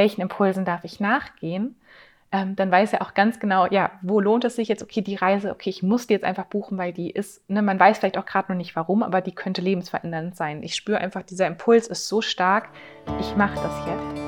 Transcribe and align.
welchen 0.00 0.22
Impulsen 0.22 0.64
darf 0.64 0.82
ich 0.84 0.98
nachgehen, 0.98 1.76
ähm, 2.32 2.56
dann 2.56 2.70
weiß 2.70 2.94
er 2.94 3.02
auch 3.02 3.12
ganz 3.12 3.38
genau, 3.38 3.66
ja, 3.66 3.90
wo 4.00 4.18
lohnt 4.18 4.46
es 4.46 4.56
sich 4.56 4.68
jetzt, 4.68 4.82
okay, 4.82 5.02
die 5.02 5.14
Reise, 5.14 5.50
okay, 5.50 5.68
ich 5.68 5.82
muss 5.82 6.06
die 6.06 6.14
jetzt 6.14 6.24
einfach 6.24 6.46
buchen, 6.46 6.78
weil 6.78 6.94
die 6.94 7.10
ist, 7.10 7.46
ne, 7.50 7.60
man 7.60 7.78
weiß 7.78 7.98
vielleicht 7.98 8.16
auch 8.16 8.24
gerade 8.24 8.50
noch 8.50 8.56
nicht 8.56 8.74
warum, 8.76 9.02
aber 9.02 9.20
die 9.20 9.34
könnte 9.34 9.60
lebensverändernd 9.60 10.34
sein. 10.36 10.62
Ich 10.62 10.74
spüre 10.74 10.98
einfach, 10.98 11.22
dieser 11.22 11.46
Impuls 11.46 11.86
ist 11.86 12.08
so 12.08 12.22
stark, 12.22 12.70
ich 13.20 13.36
mache 13.36 13.56
das 13.56 13.86
jetzt. 13.86 14.22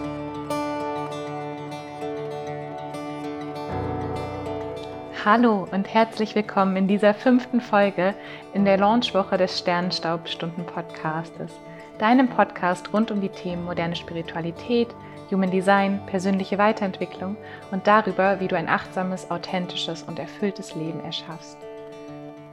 Hallo 5.24 5.66
und 5.70 5.94
herzlich 5.94 6.34
willkommen 6.34 6.76
in 6.76 6.88
dieser 6.88 7.14
fünften 7.14 7.62
Folge 7.62 8.14
in 8.52 8.66
der 8.66 8.76
Launchwoche 8.76 9.38
des 9.38 9.58
Sternenstaubstunden 9.58 10.66
Podcastes, 10.66 11.52
deinem 11.98 12.28
Podcast 12.28 12.92
rund 12.92 13.10
um 13.10 13.22
die 13.22 13.30
Themen 13.30 13.64
moderne 13.64 13.96
Spiritualität, 13.96 14.88
Human 15.32 15.50
Design, 15.50 16.00
persönliche 16.06 16.58
Weiterentwicklung 16.58 17.36
und 17.70 17.86
darüber, 17.86 18.38
wie 18.40 18.48
du 18.48 18.56
ein 18.56 18.68
achtsames, 18.68 19.30
authentisches 19.30 20.02
und 20.02 20.18
erfülltes 20.18 20.74
Leben 20.74 21.02
erschaffst. 21.04 21.56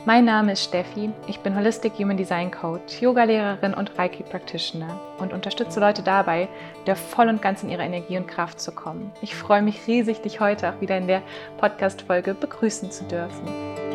Mein 0.06 0.24
Name 0.24 0.54
ist 0.54 0.64
Steffi, 0.64 1.12
ich 1.28 1.42
bin 1.42 1.56
Holistic 1.58 1.94
Human 2.00 2.16
Design 2.16 2.52
Coach, 2.52 3.02
Yogalehrerin 3.02 3.74
und 3.74 4.00
Reiki 4.00 4.24
Practitioner 4.24 4.98
und 5.20 5.34
unterstütze 5.34 5.82
Leute 5.82 6.02
dabei, 6.02 6.48
wieder 6.82 6.96
voll 6.96 7.28
und 7.28 7.42
ganz 7.42 7.64
in 7.64 7.70
ihre 7.70 7.84
Energie 7.84 8.18
und 8.18 8.28
Kraft 8.28 8.62
zu 8.62 8.72
kommen. 8.72 9.12
Ich 9.22 9.36
freue 9.36 9.62
mich 9.62 9.86
riesig, 9.88 10.22
dich 10.22 10.40
heute 10.40 10.70
auch 10.70 10.80
wieder 10.80 10.98
in 10.98 11.08
der 11.08 11.22
Podcast-Folge 11.58 12.34
begrüßen 12.34 12.92
zu 12.92 13.04
dürfen. 13.04 13.89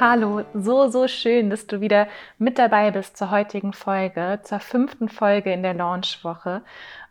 Hallo, 0.00 0.46
so, 0.54 0.88
so 0.88 1.08
schön, 1.08 1.50
dass 1.50 1.66
du 1.66 1.82
wieder 1.82 2.08
mit 2.38 2.58
dabei 2.58 2.90
bist 2.90 3.18
zur 3.18 3.30
heutigen 3.30 3.74
Folge, 3.74 4.40
zur 4.44 4.58
fünften 4.58 5.10
Folge 5.10 5.52
in 5.52 5.62
der 5.62 5.74
Launchwoche. 5.74 6.62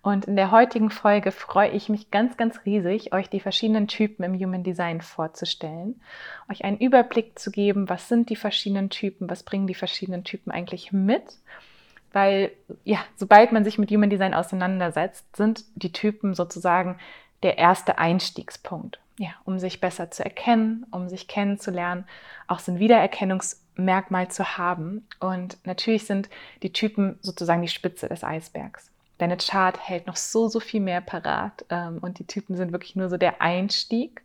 Und 0.01 0.25
in 0.25 0.35
der 0.35 0.49
heutigen 0.49 0.89
Folge 0.89 1.31
freue 1.31 1.69
ich 1.69 1.89
mich 1.89 2.09
ganz, 2.09 2.35
ganz 2.35 2.65
riesig, 2.65 3.13
euch 3.13 3.29
die 3.29 3.41
verschiedenen 3.41 3.87
Typen 3.87 4.23
im 4.23 4.33
Human 4.33 4.63
Design 4.63 5.01
vorzustellen, 5.01 6.01
euch 6.51 6.63
einen 6.65 6.79
Überblick 6.79 7.37
zu 7.37 7.51
geben, 7.51 7.89
was 7.89 8.07
sind 8.07 8.31
die 8.31 8.35
verschiedenen 8.35 8.89
Typen, 8.89 9.29
was 9.29 9.43
bringen 9.43 9.67
die 9.67 9.75
verschiedenen 9.75 10.23
Typen 10.23 10.49
eigentlich 10.49 10.91
mit. 10.91 11.21
Weil, 12.11 12.49
ja, 12.85 12.97
sobald 13.17 13.51
man 13.51 13.63
sich 13.63 13.77
mit 13.77 13.91
Human 13.91 14.09
Design 14.09 14.33
auseinandersetzt, 14.33 15.35
sind 15.35 15.63
die 15.75 15.91
Typen 15.91 16.33
sozusagen 16.33 16.97
der 17.43 17.59
erste 17.59 17.99
Einstiegspunkt 17.99 18.99
ja, 19.19 19.31
um 19.43 19.59
sich 19.59 19.81
besser 19.81 20.09
zu 20.11 20.23
erkennen, 20.23 20.85
um 20.91 21.09
sich 21.09 21.27
kennenzulernen, 21.27 22.05
auch 22.47 22.59
so 22.59 22.71
ein 22.71 22.79
Wiedererkennungsmerkmal 22.79 24.31
zu 24.31 24.57
haben. 24.57 25.05
Und 25.19 25.57
natürlich 25.65 26.05
sind 26.05 26.29
die 26.63 26.71
Typen 26.71 27.19
sozusagen 27.21 27.61
die 27.61 27.67
Spitze 27.67 28.07
des 28.07 28.23
Eisbergs. 28.23 28.89
Deine 29.17 29.35
Chart 29.35 29.77
hält 29.77 30.07
noch 30.07 30.15
so, 30.15 30.47
so 30.47 30.61
viel 30.61 30.79
mehr 30.79 31.01
parat 31.01 31.65
ähm, 31.69 31.97
und 31.99 32.19
die 32.19 32.27
Typen 32.27 32.55
sind 32.55 32.71
wirklich 32.71 32.95
nur 32.95 33.09
so 33.09 33.17
der 33.17 33.41
Einstieg. 33.41 34.23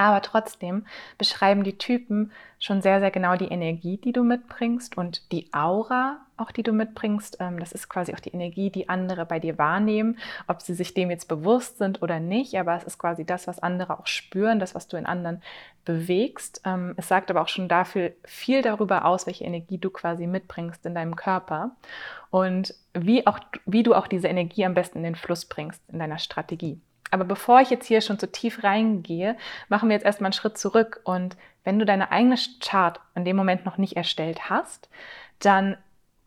Aber 0.00 0.22
trotzdem 0.22 0.86
beschreiben 1.18 1.62
die 1.62 1.76
Typen 1.76 2.32
schon 2.58 2.80
sehr, 2.80 3.00
sehr 3.00 3.10
genau 3.10 3.36
die 3.36 3.48
Energie, 3.48 3.98
die 3.98 4.12
du 4.12 4.24
mitbringst 4.24 4.96
und 4.96 5.30
die 5.30 5.52
Aura, 5.52 6.22
auch 6.38 6.52
die 6.52 6.62
du 6.62 6.72
mitbringst. 6.72 7.36
Ähm, 7.38 7.60
das 7.60 7.72
ist 7.72 7.90
quasi 7.90 8.14
auch 8.14 8.20
die 8.20 8.32
Energie, 8.32 8.70
die 8.70 8.88
andere 8.88 9.26
bei 9.26 9.38
dir 9.38 9.58
wahrnehmen, 9.58 10.18
ob 10.48 10.62
sie 10.62 10.72
sich 10.72 10.94
dem 10.94 11.10
jetzt 11.10 11.28
bewusst 11.28 11.76
sind 11.76 12.00
oder 12.00 12.18
nicht. 12.18 12.58
Aber 12.58 12.74
es 12.76 12.84
ist 12.84 12.96
quasi 12.96 13.26
das, 13.26 13.46
was 13.46 13.58
andere 13.58 14.00
auch 14.00 14.06
spüren, 14.06 14.58
das, 14.58 14.74
was 14.74 14.88
du 14.88 14.96
in 14.96 15.04
anderen 15.04 15.42
bewegst. 15.84 16.62
Ähm, 16.64 16.94
es 16.96 17.06
sagt 17.06 17.30
aber 17.30 17.42
auch 17.42 17.48
schon 17.48 17.68
dafür 17.68 18.12
viel 18.24 18.62
darüber 18.62 19.04
aus, 19.04 19.26
welche 19.26 19.44
Energie 19.44 19.76
du 19.76 19.90
quasi 19.90 20.26
mitbringst 20.26 20.86
in 20.86 20.94
deinem 20.94 21.14
Körper 21.14 21.72
und 22.30 22.74
wie, 22.94 23.26
auch, 23.26 23.38
wie 23.66 23.82
du 23.82 23.94
auch 23.94 24.06
diese 24.06 24.28
Energie 24.28 24.64
am 24.64 24.72
besten 24.72 24.98
in 24.98 25.04
den 25.04 25.14
Fluss 25.14 25.44
bringst 25.44 25.82
in 25.90 25.98
deiner 25.98 26.18
Strategie. 26.18 26.80
Aber 27.10 27.24
bevor 27.24 27.60
ich 27.60 27.70
jetzt 27.70 27.86
hier 27.86 28.00
schon 28.00 28.18
zu 28.18 28.30
tief 28.30 28.62
reingehe, 28.62 29.36
machen 29.68 29.88
wir 29.88 29.96
jetzt 29.96 30.06
erstmal 30.06 30.28
einen 30.28 30.34
Schritt 30.34 30.58
zurück. 30.58 31.00
Und 31.04 31.36
wenn 31.64 31.78
du 31.78 31.84
deine 31.84 32.10
eigene 32.10 32.36
Chart 32.60 33.00
in 33.14 33.24
dem 33.24 33.36
Moment 33.36 33.64
noch 33.64 33.78
nicht 33.78 33.96
erstellt 33.96 34.48
hast, 34.48 34.88
dann 35.40 35.76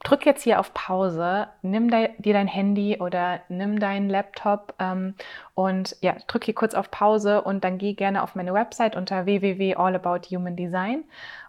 drück 0.03 0.25
jetzt 0.25 0.43
hier 0.43 0.59
auf 0.59 0.73
Pause, 0.73 1.47
nimm 1.61 1.89
dir 1.89 2.33
dein 2.33 2.47
Handy 2.47 2.97
oder 2.99 3.39
nimm 3.47 3.79
deinen 3.79 4.09
Laptop 4.09 4.75
ähm, 4.79 5.15
und 5.55 5.95
ja, 6.01 6.15
drück 6.27 6.43
hier 6.43 6.53
kurz 6.53 6.75
auf 6.75 6.91
Pause 6.91 7.41
und 7.41 7.63
dann 7.63 7.77
geh 7.77 7.93
gerne 7.93 8.21
auf 8.21 8.35
meine 8.35 8.53
Website 8.53 8.95
unter 8.95 9.25
www.allabouthumandesign 9.25 11.05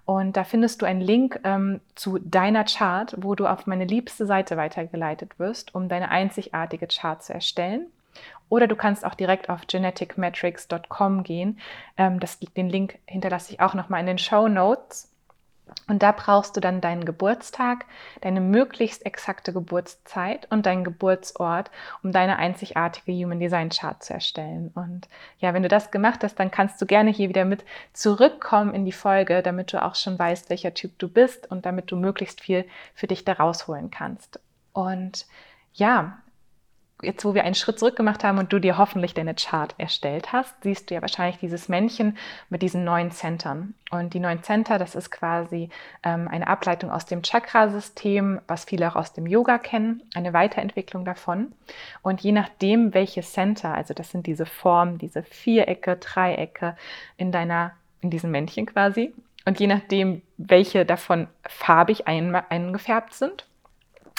und 0.07 0.37
da 0.37 0.45
findest 0.45 0.83
du 0.83 0.87
einen 0.87 1.01
Link 1.01 1.41
ähm, 1.45 1.81
zu 1.95 2.19
deiner 2.19 2.65
Chart, 2.65 3.15
wo 3.19 3.35
du 3.35 3.47
auf 3.47 3.67
meine 3.67 3.87
liebste 3.87 4.25
Seite 4.25 4.57
weitergeleitet 4.57 5.39
wirst, 5.39 5.75
um 5.75 5.89
deine 5.89 6.11
einzigartige 6.11 6.87
Chart 6.87 7.23
zu 7.23 7.35
erstellen. 7.35 7.87
Oder 8.49 8.67
du 8.67 8.77
kannst 8.77 9.05
auch 9.05 9.15
direkt 9.15 9.49
auf 9.49 9.67
geneticmetrics.com 9.67 11.23
gehen. 11.23 11.59
Ähm, 11.97 12.21
das, 12.21 12.39
den 12.39 12.69
Link 12.69 12.99
hinterlasse 13.07 13.53
ich 13.53 13.61
auch 13.61 13.75
nochmal 13.75 14.01
in 14.01 14.07
den 14.07 14.19
Show 14.19 14.49
Notes. 14.49 15.11
Und 15.89 16.03
da 16.03 16.13
brauchst 16.13 16.57
du 16.57 16.61
dann 16.61 16.81
deinen 16.81 17.05
Geburtstag, 17.05 17.87
deine 18.21 18.41
möglichst 18.41 19.05
exakte 19.07 19.53
Geburtszeit 19.53 20.47
und 20.51 20.67
deinen 20.67 20.85
Geburtsort, 20.85 21.71
um 22.03 22.13
deine 22.13 22.37
einzigartige 22.37 23.13
Human 23.13 23.41
Design 23.41 23.71
Chart 23.71 24.03
zu 24.03 24.13
erstellen. 24.13 24.71
Und 24.75 25.09
ja, 25.39 25.55
wenn 25.55 25.63
du 25.63 25.69
das 25.69 25.91
gemacht 25.91 26.23
hast, 26.23 26.37
dann 26.37 26.51
kannst 26.51 26.81
du 26.81 26.87
gerne 26.87 27.11
hier 27.11 27.29
wieder 27.29 27.45
mit 27.45 27.65
zurückkommen 27.93 28.75
in 28.75 28.85
die 28.85 28.93
Folge, 28.93 29.43
damit 29.43 29.73
du 29.73 29.83
auch 29.83 29.95
schon 29.95 30.19
weißt, 30.19 30.51
welcher 30.51 30.75
Typ 30.75 30.99
du 30.99 31.09
bist 31.09 31.51
und 31.51 31.67
damit 31.67 31.91
du 31.91 31.97
möglichst 31.97 32.41
viel 32.41 32.67
für 32.95 33.07
dich 33.07 33.25
da 33.25 33.33
rausholen 33.33 33.91
kannst. 33.91 34.41
Und 34.73 35.27
ja, 35.73 36.19
jetzt 37.05 37.25
wo 37.25 37.35
wir 37.35 37.45
einen 37.45 37.55
Schritt 37.55 37.79
zurück 37.79 37.97
gemacht 37.97 38.25
haben 38.25 38.39
und 38.39 38.53
du 38.53 38.59
dir 38.59 38.79
hoffentlich 38.79 39.15
deine 39.15 39.35
Chart 39.35 39.75
erstellt 39.79 40.33
hast, 40.33 40.55
siehst 40.63 40.91
du 40.91 40.95
ja 40.95 41.03
wahrscheinlich 41.03 41.39
dieses 41.39 41.69
Männchen 41.69 42.17
mit 42.49 42.63
diesen 42.63 42.85
neun 42.85 43.11
Centern. 43.11 43.75
Und 43.91 44.15
die 44.15 44.21
neun 44.21 44.43
Center, 44.43 44.79
das 44.79 44.95
ist 44.95 45.11
quasi 45.11 45.71
ähm, 46.03 46.29
eine 46.29 46.49
Ableitung 46.49 46.91
aus 46.91 47.07
dem 47.07 47.23
Chakrasystem, 47.23 48.41
was 48.49 48.65
viele 48.65 48.91
auch 48.91 48.97
aus 48.97 49.13
dem 49.13 49.27
Yoga 49.27 49.59
kennen, 49.59 50.03
eine 50.15 50.33
Weiterentwicklung 50.33 51.05
davon. 51.05 51.53
Und 52.03 52.21
je 52.23 52.33
nachdem, 52.33 52.95
welche 52.95 53.23
Center, 53.23 53.75
also 53.75 53.95
das 53.95 54.11
sind 54.11 54.27
diese 54.27 54.47
Formen, 54.47 54.99
diese 54.99 55.23
Vierecke, 55.23 55.97
Dreiecke 55.97 56.77
in 57.17 57.31
deiner, 57.31 57.73
in 58.01 58.11
diesem 58.11 58.31
Männchen 58.31 58.67
quasi, 58.67 59.13
und 59.45 59.61
je 59.61 59.67
nachdem, 59.67 60.23
welche 60.39 60.87
davon 60.87 61.29
farbig 61.47 62.07
eingefärbt 62.07 63.13
sind, 63.15 63.47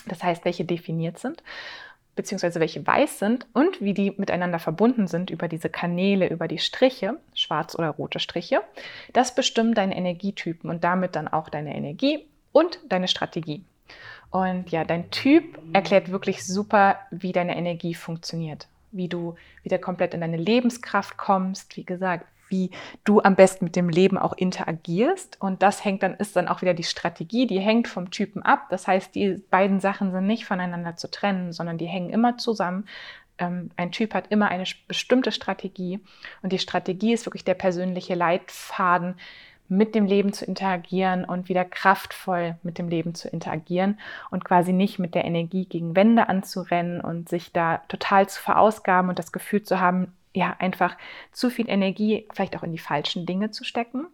das 0.07 0.23
heißt, 0.23 0.45
welche 0.45 0.65
definiert 0.65 1.17
sind, 1.17 1.41
beziehungsweise 2.15 2.59
welche 2.59 2.85
weiß 2.85 3.19
sind 3.19 3.45
und 3.53 3.81
wie 3.81 3.93
die 3.93 4.13
miteinander 4.17 4.59
verbunden 4.59 5.07
sind 5.07 5.29
über 5.29 5.47
diese 5.47 5.69
Kanäle, 5.69 6.29
über 6.29 6.47
die 6.47 6.59
Striche, 6.59 7.17
schwarz 7.33 7.75
oder 7.75 7.89
rote 7.89 8.19
Striche, 8.19 8.61
das 9.13 9.35
bestimmt 9.35 9.77
deine 9.77 9.95
Energietypen 9.95 10.69
und 10.69 10.83
damit 10.83 11.15
dann 11.15 11.27
auch 11.27 11.49
deine 11.49 11.75
Energie 11.75 12.25
und 12.51 12.79
deine 12.87 13.07
Strategie. 13.07 13.63
Und 14.31 14.69
ja, 14.71 14.83
dein 14.83 15.11
Typ 15.11 15.59
erklärt 15.73 16.11
wirklich 16.11 16.45
super, 16.45 16.99
wie 17.11 17.31
deine 17.31 17.55
Energie 17.57 17.93
funktioniert, 17.93 18.67
wie 18.91 19.07
du 19.07 19.35
wieder 19.63 19.77
komplett 19.77 20.13
in 20.13 20.21
deine 20.21 20.37
Lebenskraft 20.37 21.17
kommst, 21.17 21.77
wie 21.77 21.85
gesagt, 21.85 22.25
wie 22.55 22.71
du 23.03 23.21
am 23.21 23.35
besten 23.35 23.65
mit 23.65 23.75
dem 23.75 23.89
Leben 23.89 24.17
auch 24.17 24.33
interagierst. 24.33 25.37
Und 25.41 25.61
das 25.61 25.83
hängt 25.83 26.03
dann, 26.03 26.13
ist 26.15 26.35
dann 26.35 26.47
auch 26.47 26.61
wieder 26.61 26.73
die 26.73 26.83
Strategie, 26.83 27.47
die 27.47 27.59
hängt 27.59 27.87
vom 27.87 28.11
Typen 28.11 28.41
ab. 28.43 28.67
Das 28.69 28.87
heißt, 28.87 29.13
die 29.13 29.43
beiden 29.49 29.79
Sachen 29.79 30.11
sind 30.11 30.25
nicht 30.25 30.45
voneinander 30.45 30.95
zu 30.95 31.11
trennen, 31.11 31.51
sondern 31.51 31.77
die 31.77 31.85
hängen 31.85 32.09
immer 32.09 32.37
zusammen. 32.37 32.87
Ähm, 33.37 33.71
ein 33.75 33.91
Typ 33.91 34.13
hat 34.13 34.27
immer 34.29 34.47
eine 34.47 34.63
bestimmte 34.87 35.31
Strategie 35.33 35.99
und 36.41 36.53
die 36.53 36.59
Strategie 36.59 37.13
ist 37.13 37.25
wirklich 37.25 37.43
der 37.43 37.55
persönliche 37.55 38.15
Leitfaden, 38.15 39.15
mit 39.67 39.95
dem 39.95 40.05
Leben 40.05 40.31
zu 40.31 40.45
interagieren 40.45 41.25
und 41.25 41.49
wieder 41.49 41.65
kraftvoll 41.65 42.55
mit 42.61 42.77
dem 42.77 42.87
Leben 42.87 43.15
zu 43.15 43.27
interagieren 43.27 43.99
und 44.29 44.45
quasi 44.45 44.73
nicht 44.73 44.99
mit 44.99 45.15
der 45.15 45.25
Energie 45.25 45.65
gegen 45.65 45.95
Wände 45.95 46.29
anzurennen 46.29 47.01
und 47.01 47.29
sich 47.29 47.51
da 47.51 47.79
total 47.87 48.29
zu 48.29 48.39
verausgaben 48.39 49.09
und 49.09 49.17
das 49.17 49.31
Gefühl 49.31 49.63
zu 49.63 49.79
haben, 49.79 50.13
ja, 50.35 50.55
einfach 50.59 50.97
zu 51.31 51.49
viel 51.49 51.69
Energie 51.69 52.27
vielleicht 52.33 52.55
auch 52.55 52.63
in 52.63 52.71
die 52.71 52.77
falschen 52.77 53.25
Dinge 53.25 53.51
zu 53.51 53.63
stecken, 53.63 54.07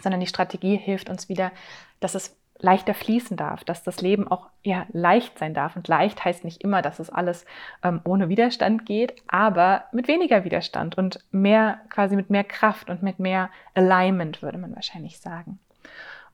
sondern 0.00 0.20
die 0.20 0.26
Strategie 0.26 0.76
hilft 0.76 1.08
uns 1.08 1.28
wieder, 1.28 1.50
dass 1.98 2.14
es 2.14 2.36
leichter 2.58 2.92
fließen 2.92 3.38
darf, 3.38 3.64
dass 3.64 3.82
das 3.82 4.02
Leben 4.02 4.28
auch 4.28 4.48
ja, 4.62 4.86
leicht 4.92 5.38
sein 5.38 5.54
darf. 5.54 5.76
Und 5.76 5.88
leicht 5.88 6.22
heißt 6.24 6.44
nicht 6.44 6.62
immer, 6.62 6.82
dass 6.82 6.98
es 6.98 7.08
alles 7.08 7.46
ähm, 7.82 8.00
ohne 8.04 8.28
Widerstand 8.28 8.84
geht, 8.84 9.14
aber 9.28 9.84
mit 9.92 10.08
weniger 10.08 10.44
Widerstand 10.44 10.98
und 10.98 11.20
mehr, 11.30 11.80
quasi 11.88 12.16
mit 12.16 12.28
mehr 12.28 12.44
Kraft 12.44 12.90
und 12.90 13.02
mit 13.02 13.18
mehr 13.18 13.48
Alignment, 13.74 14.42
würde 14.42 14.58
man 14.58 14.74
wahrscheinlich 14.74 15.18
sagen. 15.20 15.58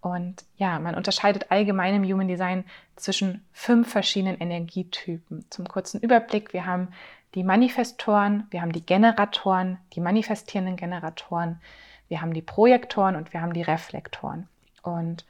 Und 0.00 0.44
ja, 0.56 0.78
man 0.80 0.96
unterscheidet 0.96 1.50
allgemein 1.50 1.94
im 1.94 2.04
Human 2.04 2.28
Design 2.28 2.64
zwischen 2.96 3.44
fünf 3.52 3.90
verschiedenen 3.90 4.38
Energietypen. 4.38 5.46
Zum 5.50 5.66
kurzen 5.68 6.00
Überblick, 6.00 6.52
wir 6.52 6.66
haben 6.66 6.88
die 7.36 7.44
Manifestoren, 7.44 8.48
wir 8.50 8.62
haben 8.62 8.72
die 8.72 8.84
Generatoren, 8.84 9.78
die 9.92 10.00
manifestierenden 10.00 10.74
Generatoren, 10.74 11.60
wir 12.08 12.20
haben 12.20 12.34
die 12.34 12.42
Projektoren 12.42 13.14
und 13.14 13.32
wir 13.32 13.40
haben 13.40 13.52
die 13.52 13.62
Reflektoren. 13.62 14.48
Und 14.82 15.24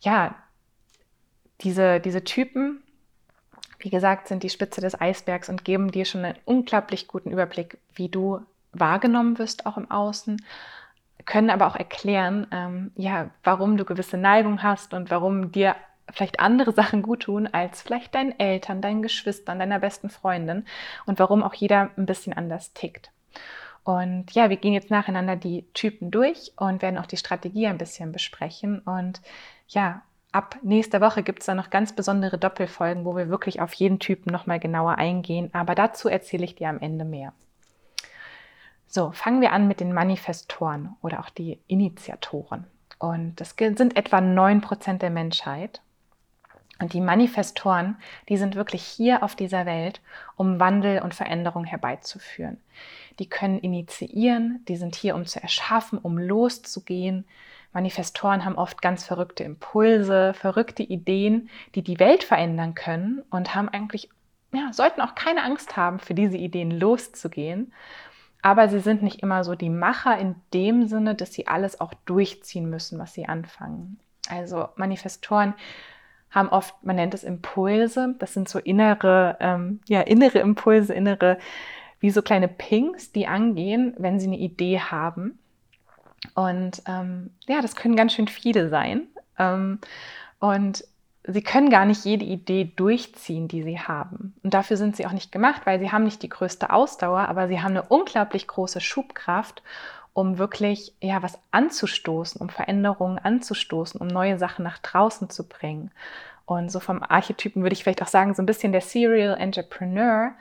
ja, 0.00 0.34
diese, 1.60 2.00
diese 2.00 2.24
Typen 2.24 2.82
wie 3.78 3.90
gesagt, 3.90 4.28
sind 4.28 4.42
die 4.42 4.50
Spitze 4.50 4.80
des 4.80 5.00
Eisbergs 5.00 5.48
und 5.48 5.64
geben 5.64 5.90
dir 5.90 6.04
schon 6.04 6.24
einen 6.24 6.38
unglaublich 6.44 7.06
guten 7.06 7.30
Überblick, 7.30 7.78
wie 7.94 8.08
du 8.08 8.40
wahrgenommen 8.72 9.38
wirst, 9.38 9.66
auch 9.66 9.76
im 9.76 9.90
Außen, 9.90 10.42
können 11.24 11.50
aber 11.50 11.66
auch 11.66 11.76
erklären, 11.76 12.46
ähm, 12.50 12.92
ja, 12.96 13.30
warum 13.44 13.76
du 13.76 13.84
gewisse 13.84 14.16
Neigung 14.16 14.62
hast 14.62 14.94
und 14.94 15.10
warum 15.10 15.52
dir 15.52 15.76
vielleicht 16.12 16.40
andere 16.40 16.72
Sachen 16.76 17.02
gut 17.02 17.20
tun 17.24 17.46
als 17.46 17.82
vielleicht 17.82 18.14
deinen 18.14 18.38
Eltern, 18.38 18.80
deinen 18.80 19.02
Geschwistern, 19.02 19.58
deiner 19.58 19.78
besten 19.78 20.10
Freundin 20.10 20.64
und 21.06 21.18
warum 21.18 21.42
auch 21.42 21.54
jeder 21.54 21.90
ein 21.96 22.06
bisschen 22.06 22.32
anders 22.32 22.72
tickt. 22.72 23.10
Und 23.84 24.32
ja, 24.32 24.50
wir 24.50 24.58
gehen 24.58 24.74
jetzt 24.74 24.90
nacheinander 24.90 25.34
die 25.34 25.64
Typen 25.72 26.10
durch 26.10 26.52
und 26.56 26.82
werden 26.82 26.98
auch 26.98 27.06
die 27.06 27.16
Strategie 27.16 27.66
ein 27.66 27.78
bisschen 27.78 28.12
besprechen. 28.12 28.80
Und 28.80 29.22
ja, 29.68 30.02
ab 30.30 30.56
nächster 30.62 31.00
Woche 31.00 31.22
gibt 31.22 31.40
es 31.40 31.46
dann 31.46 31.56
noch 31.56 31.70
ganz 31.70 31.94
besondere 31.94 32.36
Doppelfolgen, 32.36 33.06
wo 33.06 33.16
wir 33.16 33.30
wirklich 33.30 33.62
auf 33.62 33.72
jeden 33.72 33.98
Typen 33.98 34.30
nochmal 34.30 34.60
genauer 34.60 34.96
eingehen. 34.96 35.48
Aber 35.54 35.74
dazu 35.74 36.08
erzähle 36.08 36.44
ich 36.44 36.54
dir 36.54 36.68
am 36.68 36.80
Ende 36.80 37.06
mehr. 37.06 37.32
So, 38.86 39.10
fangen 39.12 39.40
wir 39.40 39.52
an 39.52 39.68
mit 39.68 39.80
den 39.80 39.94
Manifestoren 39.94 40.96
oder 41.00 41.20
auch 41.20 41.30
die 41.30 41.58
Initiatoren. 41.66 42.66
Und 42.98 43.40
das 43.40 43.54
sind 43.58 43.96
etwa 43.96 44.18
9% 44.18 44.98
der 44.98 45.10
Menschheit. 45.10 45.80
Und 46.80 46.92
die 46.92 47.00
Manifestoren, 47.00 47.96
die 48.28 48.36
sind 48.36 48.54
wirklich 48.54 48.82
hier 48.82 49.22
auf 49.22 49.34
dieser 49.34 49.66
Welt, 49.66 50.00
um 50.36 50.60
Wandel 50.60 51.02
und 51.02 51.14
Veränderung 51.14 51.64
herbeizuführen. 51.64 52.58
Die 53.18 53.28
können 53.28 53.58
initiieren, 53.58 54.64
die 54.68 54.76
sind 54.76 54.94
hier, 54.94 55.16
um 55.16 55.26
zu 55.26 55.42
erschaffen, 55.42 55.98
um 55.98 56.18
loszugehen. 56.18 57.26
Manifestoren 57.72 58.44
haben 58.44 58.56
oft 58.56 58.80
ganz 58.80 59.04
verrückte 59.04 59.42
Impulse, 59.42 60.34
verrückte 60.34 60.84
Ideen, 60.84 61.50
die 61.74 61.82
die 61.82 61.98
Welt 61.98 62.22
verändern 62.22 62.74
können 62.74 63.22
und 63.30 63.56
haben 63.56 63.68
eigentlich, 63.68 64.08
ja, 64.52 64.72
sollten 64.72 65.00
auch 65.00 65.16
keine 65.16 65.42
Angst 65.42 65.76
haben, 65.76 65.98
für 65.98 66.14
diese 66.14 66.36
Ideen 66.36 66.70
loszugehen. 66.70 67.72
Aber 68.40 68.68
sie 68.68 68.78
sind 68.78 69.02
nicht 69.02 69.20
immer 69.20 69.42
so 69.42 69.56
die 69.56 69.68
Macher 69.68 70.16
in 70.16 70.36
dem 70.54 70.86
Sinne, 70.86 71.16
dass 71.16 71.32
sie 71.32 71.48
alles 71.48 71.80
auch 71.80 71.92
durchziehen 72.06 72.70
müssen, 72.70 73.00
was 73.00 73.14
sie 73.14 73.26
anfangen. 73.26 73.98
Also 74.28 74.68
Manifestoren 74.76 75.54
haben 76.30 76.48
oft, 76.48 76.74
man 76.82 76.96
nennt 76.96 77.14
es 77.14 77.24
Impulse, 77.24 78.14
das 78.18 78.34
sind 78.34 78.48
so 78.48 78.58
innere, 78.58 79.36
ähm, 79.40 79.80
ja, 79.88 80.00
innere 80.00 80.38
Impulse, 80.40 80.92
innere, 80.94 81.38
wie 82.00 82.10
so 82.10 82.22
kleine 82.22 82.48
Pings, 82.48 83.12
die 83.12 83.26
angehen, 83.26 83.94
wenn 83.98 84.20
sie 84.20 84.26
eine 84.26 84.38
Idee 84.38 84.80
haben. 84.80 85.38
Und 86.34 86.82
ähm, 86.86 87.30
ja, 87.46 87.60
das 87.60 87.76
können 87.76 87.96
ganz 87.96 88.12
schön 88.12 88.28
viele 88.28 88.68
sein. 88.68 89.08
Ähm, 89.38 89.78
und 90.38 90.84
sie 91.28 91.42
können 91.42 91.70
gar 91.70 91.84
nicht 91.84 92.04
jede 92.04 92.24
Idee 92.24 92.72
durchziehen, 92.74 93.48
die 93.48 93.62
sie 93.62 93.78
haben. 93.78 94.34
Und 94.42 94.54
dafür 94.54 94.76
sind 94.76 94.96
sie 94.96 95.06
auch 95.06 95.12
nicht 95.12 95.30
gemacht, 95.30 95.62
weil 95.66 95.78
sie 95.78 95.92
haben 95.92 96.04
nicht 96.04 96.22
die 96.22 96.28
größte 96.28 96.70
Ausdauer, 96.70 97.28
aber 97.28 97.48
sie 97.48 97.60
haben 97.60 97.72
eine 97.72 97.82
unglaublich 97.82 98.48
große 98.48 98.80
Schubkraft 98.80 99.62
um 100.14 100.36
wirklich 100.36 100.94
ja 101.00 101.22
was 101.22 101.38
anzustoßen, 101.52 102.40
um 102.40 102.48
Veränderungen 102.48 103.20
anzustoßen, 103.20 104.00
um 104.00 104.08
neue 104.08 104.36
Sachen 104.36 104.64
nach 104.64 104.78
draußen 104.78 105.30
zu 105.30 105.46
bringen. 105.46 105.92
Und 106.44 106.72
so 106.72 106.80
vom 106.80 107.04
Archetypen 107.04 107.62
würde 107.62 107.74
ich 107.74 107.84
vielleicht 107.84 108.02
auch 108.02 108.08
sagen, 108.08 108.34
so 108.34 108.42
ein 108.42 108.46
bisschen 108.46 108.72
der 108.72 108.80
Serial 108.80 109.38
Entrepreneur, 109.38 110.32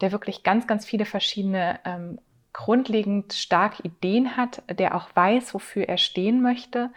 der 0.00 0.12
wirklich 0.12 0.44
ganz, 0.44 0.68
ganz 0.68 0.84
viele 0.84 1.04
verschiedene 1.04 1.80
ähm, 1.84 2.20
grundlegend 2.54 3.34
starke 3.34 3.82
Ideen 3.82 4.38
hat, 4.38 4.62
der 4.70 4.94
auch 4.94 5.08
weiß, 5.12 5.52
wofür 5.52 5.88
er 5.88 5.98
stehen 5.98 6.40
möchte, 6.40 6.90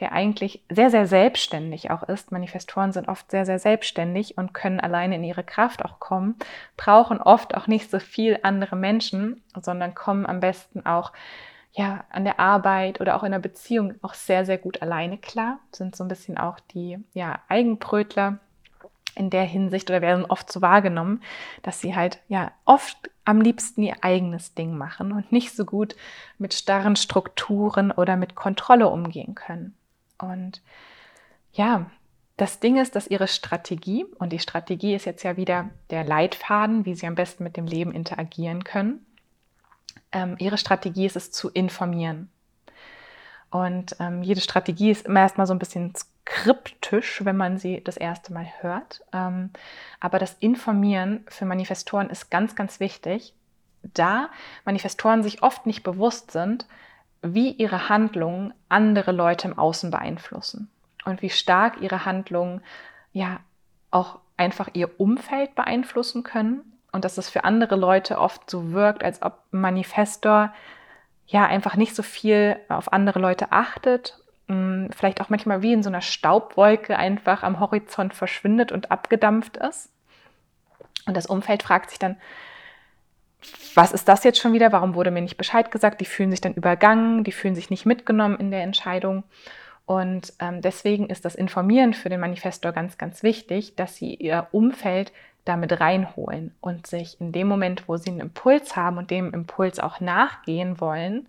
der 0.00 0.12
eigentlich 0.12 0.62
sehr, 0.68 0.90
sehr 0.90 1.06
selbstständig 1.06 1.90
auch 1.90 2.02
ist. 2.02 2.32
Manifestoren 2.32 2.92
sind 2.92 3.08
oft 3.08 3.30
sehr, 3.30 3.46
sehr 3.46 3.60
selbstständig 3.60 4.36
und 4.36 4.52
können 4.52 4.80
alleine 4.80 5.14
in 5.14 5.24
ihre 5.24 5.44
Kraft 5.44 5.84
auch 5.84 6.00
kommen, 6.00 6.36
brauchen 6.76 7.22
oft 7.22 7.56
auch 7.56 7.68
nicht 7.68 7.90
so 7.90 8.00
viel 8.00 8.40
andere 8.42 8.76
Menschen, 8.76 9.42
sondern 9.58 9.94
kommen 9.94 10.26
am 10.26 10.40
besten 10.40 10.84
auch 10.84 11.12
ja, 11.72 12.04
an 12.10 12.24
der 12.24 12.38
Arbeit 12.38 13.00
oder 13.00 13.16
auch 13.16 13.22
in 13.22 13.32
der 13.32 13.38
Beziehung 13.38 13.94
auch 14.02 14.14
sehr, 14.14 14.44
sehr 14.44 14.58
gut 14.58 14.82
alleine 14.82 15.18
klar, 15.18 15.58
sind 15.72 15.96
so 15.96 16.04
ein 16.04 16.08
bisschen 16.08 16.38
auch 16.38 16.60
die 16.60 16.98
ja, 17.14 17.40
Eigenbrötler 17.48 18.38
in 19.16 19.30
der 19.30 19.44
Hinsicht 19.44 19.90
oder 19.90 20.02
werden 20.02 20.24
oft 20.24 20.50
so 20.50 20.62
wahrgenommen, 20.62 21.22
dass 21.62 21.80
sie 21.80 21.94
halt 21.94 22.18
ja 22.28 22.52
oft 22.64 23.10
am 23.24 23.40
liebsten 23.40 23.82
ihr 23.82 23.96
eigenes 24.02 24.54
Ding 24.54 24.76
machen 24.76 25.12
und 25.12 25.32
nicht 25.32 25.54
so 25.54 25.64
gut 25.64 25.96
mit 26.38 26.54
starren 26.54 26.96
Strukturen 26.96 27.90
oder 27.90 28.16
mit 28.16 28.34
Kontrolle 28.34 28.88
umgehen 28.88 29.34
können. 29.34 29.74
Und 30.18 30.62
ja, 31.52 31.86
das 32.36 32.58
Ding 32.58 32.78
ist, 32.78 32.96
dass 32.96 33.06
ihre 33.06 33.28
Strategie, 33.28 34.04
und 34.18 34.32
die 34.32 34.40
Strategie 34.40 34.94
ist 34.94 35.06
jetzt 35.06 35.22
ja 35.22 35.36
wieder 35.36 35.70
der 35.90 36.04
Leitfaden, 36.04 36.84
wie 36.84 36.94
sie 36.94 37.06
am 37.06 37.14
besten 37.14 37.44
mit 37.44 37.56
dem 37.56 37.66
Leben 37.66 37.92
interagieren 37.92 38.64
können, 38.64 39.06
ähm, 40.12 40.36
ihre 40.38 40.58
Strategie 40.58 41.06
ist 41.06 41.16
es 41.16 41.30
zu 41.30 41.50
informieren. 41.50 42.30
Und 43.50 43.94
ähm, 44.00 44.22
jede 44.24 44.40
Strategie 44.40 44.90
ist 44.90 45.06
immer 45.06 45.20
erstmal 45.20 45.46
so 45.46 45.54
ein 45.54 45.60
bisschen 45.60 45.92
kryptisch, 46.24 47.24
wenn 47.24 47.36
man 47.36 47.58
sie 47.58 47.82
das 47.82 47.96
erste 47.96 48.32
Mal 48.32 48.46
hört. 48.60 49.02
Ähm, 49.12 49.50
aber 50.00 50.18
das 50.18 50.34
Informieren 50.40 51.24
für 51.28 51.44
Manifestoren 51.44 52.10
ist 52.10 52.30
ganz, 52.30 52.54
ganz 52.56 52.80
wichtig, 52.80 53.34
da 53.82 54.30
Manifestoren 54.64 55.22
sich 55.22 55.42
oft 55.42 55.66
nicht 55.66 55.82
bewusst 55.82 56.30
sind, 56.30 56.66
wie 57.22 57.50
ihre 57.50 57.88
Handlungen 57.88 58.54
andere 58.68 59.12
Leute 59.12 59.48
im 59.48 59.58
Außen 59.58 59.90
beeinflussen 59.90 60.70
und 61.04 61.22
wie 61.22 61.30
stark 61.30 61.80
ihre 61.80 62.04
Handlungen 62.04 62.62
ja 63.12 63.40
auch 63.90 64.18
einfach 64.36 64.70
ihr 64.72 64.98
Umfeld 64.98 65.54
beeinflussen 65.54 66.22
können 66.22 66.60
und 66.92 67.04
dass 67.04 67.18
es 67.18 67.30
für 67.30 67.44
andere 67.44 67.76
Leute 67.76 68.18
oft 68.18 68.50
so 68.50 68.72
wirkt, 68.72 69.04
als 69.04 69.22
ob 69.22 69.40
ein 69.52 69.60
Manifestor 69.60 70.52
ja 71.26 71.46
einfach 71.46 71.76
nicht 71.76 71.94
so 71.94 72.02
viel 72.02 72.56
auf 72.68 72.92
andere 72.92 73.18
Leute 73.18 73.52
achtet, 73.52 74.18
mm, 74.48 74.86
vielleicht 74.90 75.20
auch 75.20 75.30
manchmal 75.30 75.62
wie 75.62 75.72
in 75.72 75.82
so 75.82 75.90
einer 75.90 76.00
Staubwolke 76.00 76.96
einfach 76.96 77.42
am 77.42 77.60
Horizont 77.60 78.14
verschwindet 78.14 78.72
und 78.72 78.90
abgedampft 78.90 79.56
ist. 79.56 79.90
Und 81.06 81.16
das 81.16 81.26
Umfeld 81.26 81.62
fragt 81.62 81.90
sich 81.90 81.98
dann, 81.98 82.16
was 83.74 83.92
ist 83.92 84.08
das 84.08 84.24
jetzt 84.24 84.38
schon 84.38 84.52
wieder? 84.52 84.72
Warum 84.72 84.94
wurde 84.94 85.10
mir 85.10 85.20
nicht 85.20 85.36
Bescheid 85.36 85.70
gesagt? 85.70 86.00
Die 86.00 86.06
fühlen 86.06 86.30
sich 86.30 86.40
dann 86.40 86.54
übergangen, 86.54 87.24
die 87.24 87.32
fühlen 87.32 87.54
sich 87.54 87.70
nicht 87.70 87.84
mitgenommen 87.84 88.38
in 88.38 88.50
der 88.50 88.62
Entscheidung. 88.62 89.24
Und 89.86 90.32
ähm, 90.40 90.62
deswegen 90.62 91.10
ist 91.10 91.24
das 91.26 91.34
Informieren 91.34 91.92
für 91.92 92.08
den 92.08 92.20
Manifestor 92.20 92.72
ganz, 92.72 92.96
ganz 92.96 93.22
wichtig, 93.22 93.76
dass 93.76 93.96
sie 93.96 94.14
ihr 94.14 94.48
Umfeld 94.52 95.12
damit 95.44 95.78
reinholen 95.78 96.54
und 96.60 96.86
sich 96.86 97.20
in 97.20 97.32
dem 97.32 97.46
Moment, 97.48 97.86
wo 97.86 97.98
sie 97.98 98.10
einen 98.10 98.20
Impuls 98.20 98.76
haben 98.76 98.96
und 98.96 99.10
dem 99.10 99.34
Impuls 99.34 99.78
auch 99.78 100.00
nachgehen 100.00 100.80
wollen, 100.80 101.28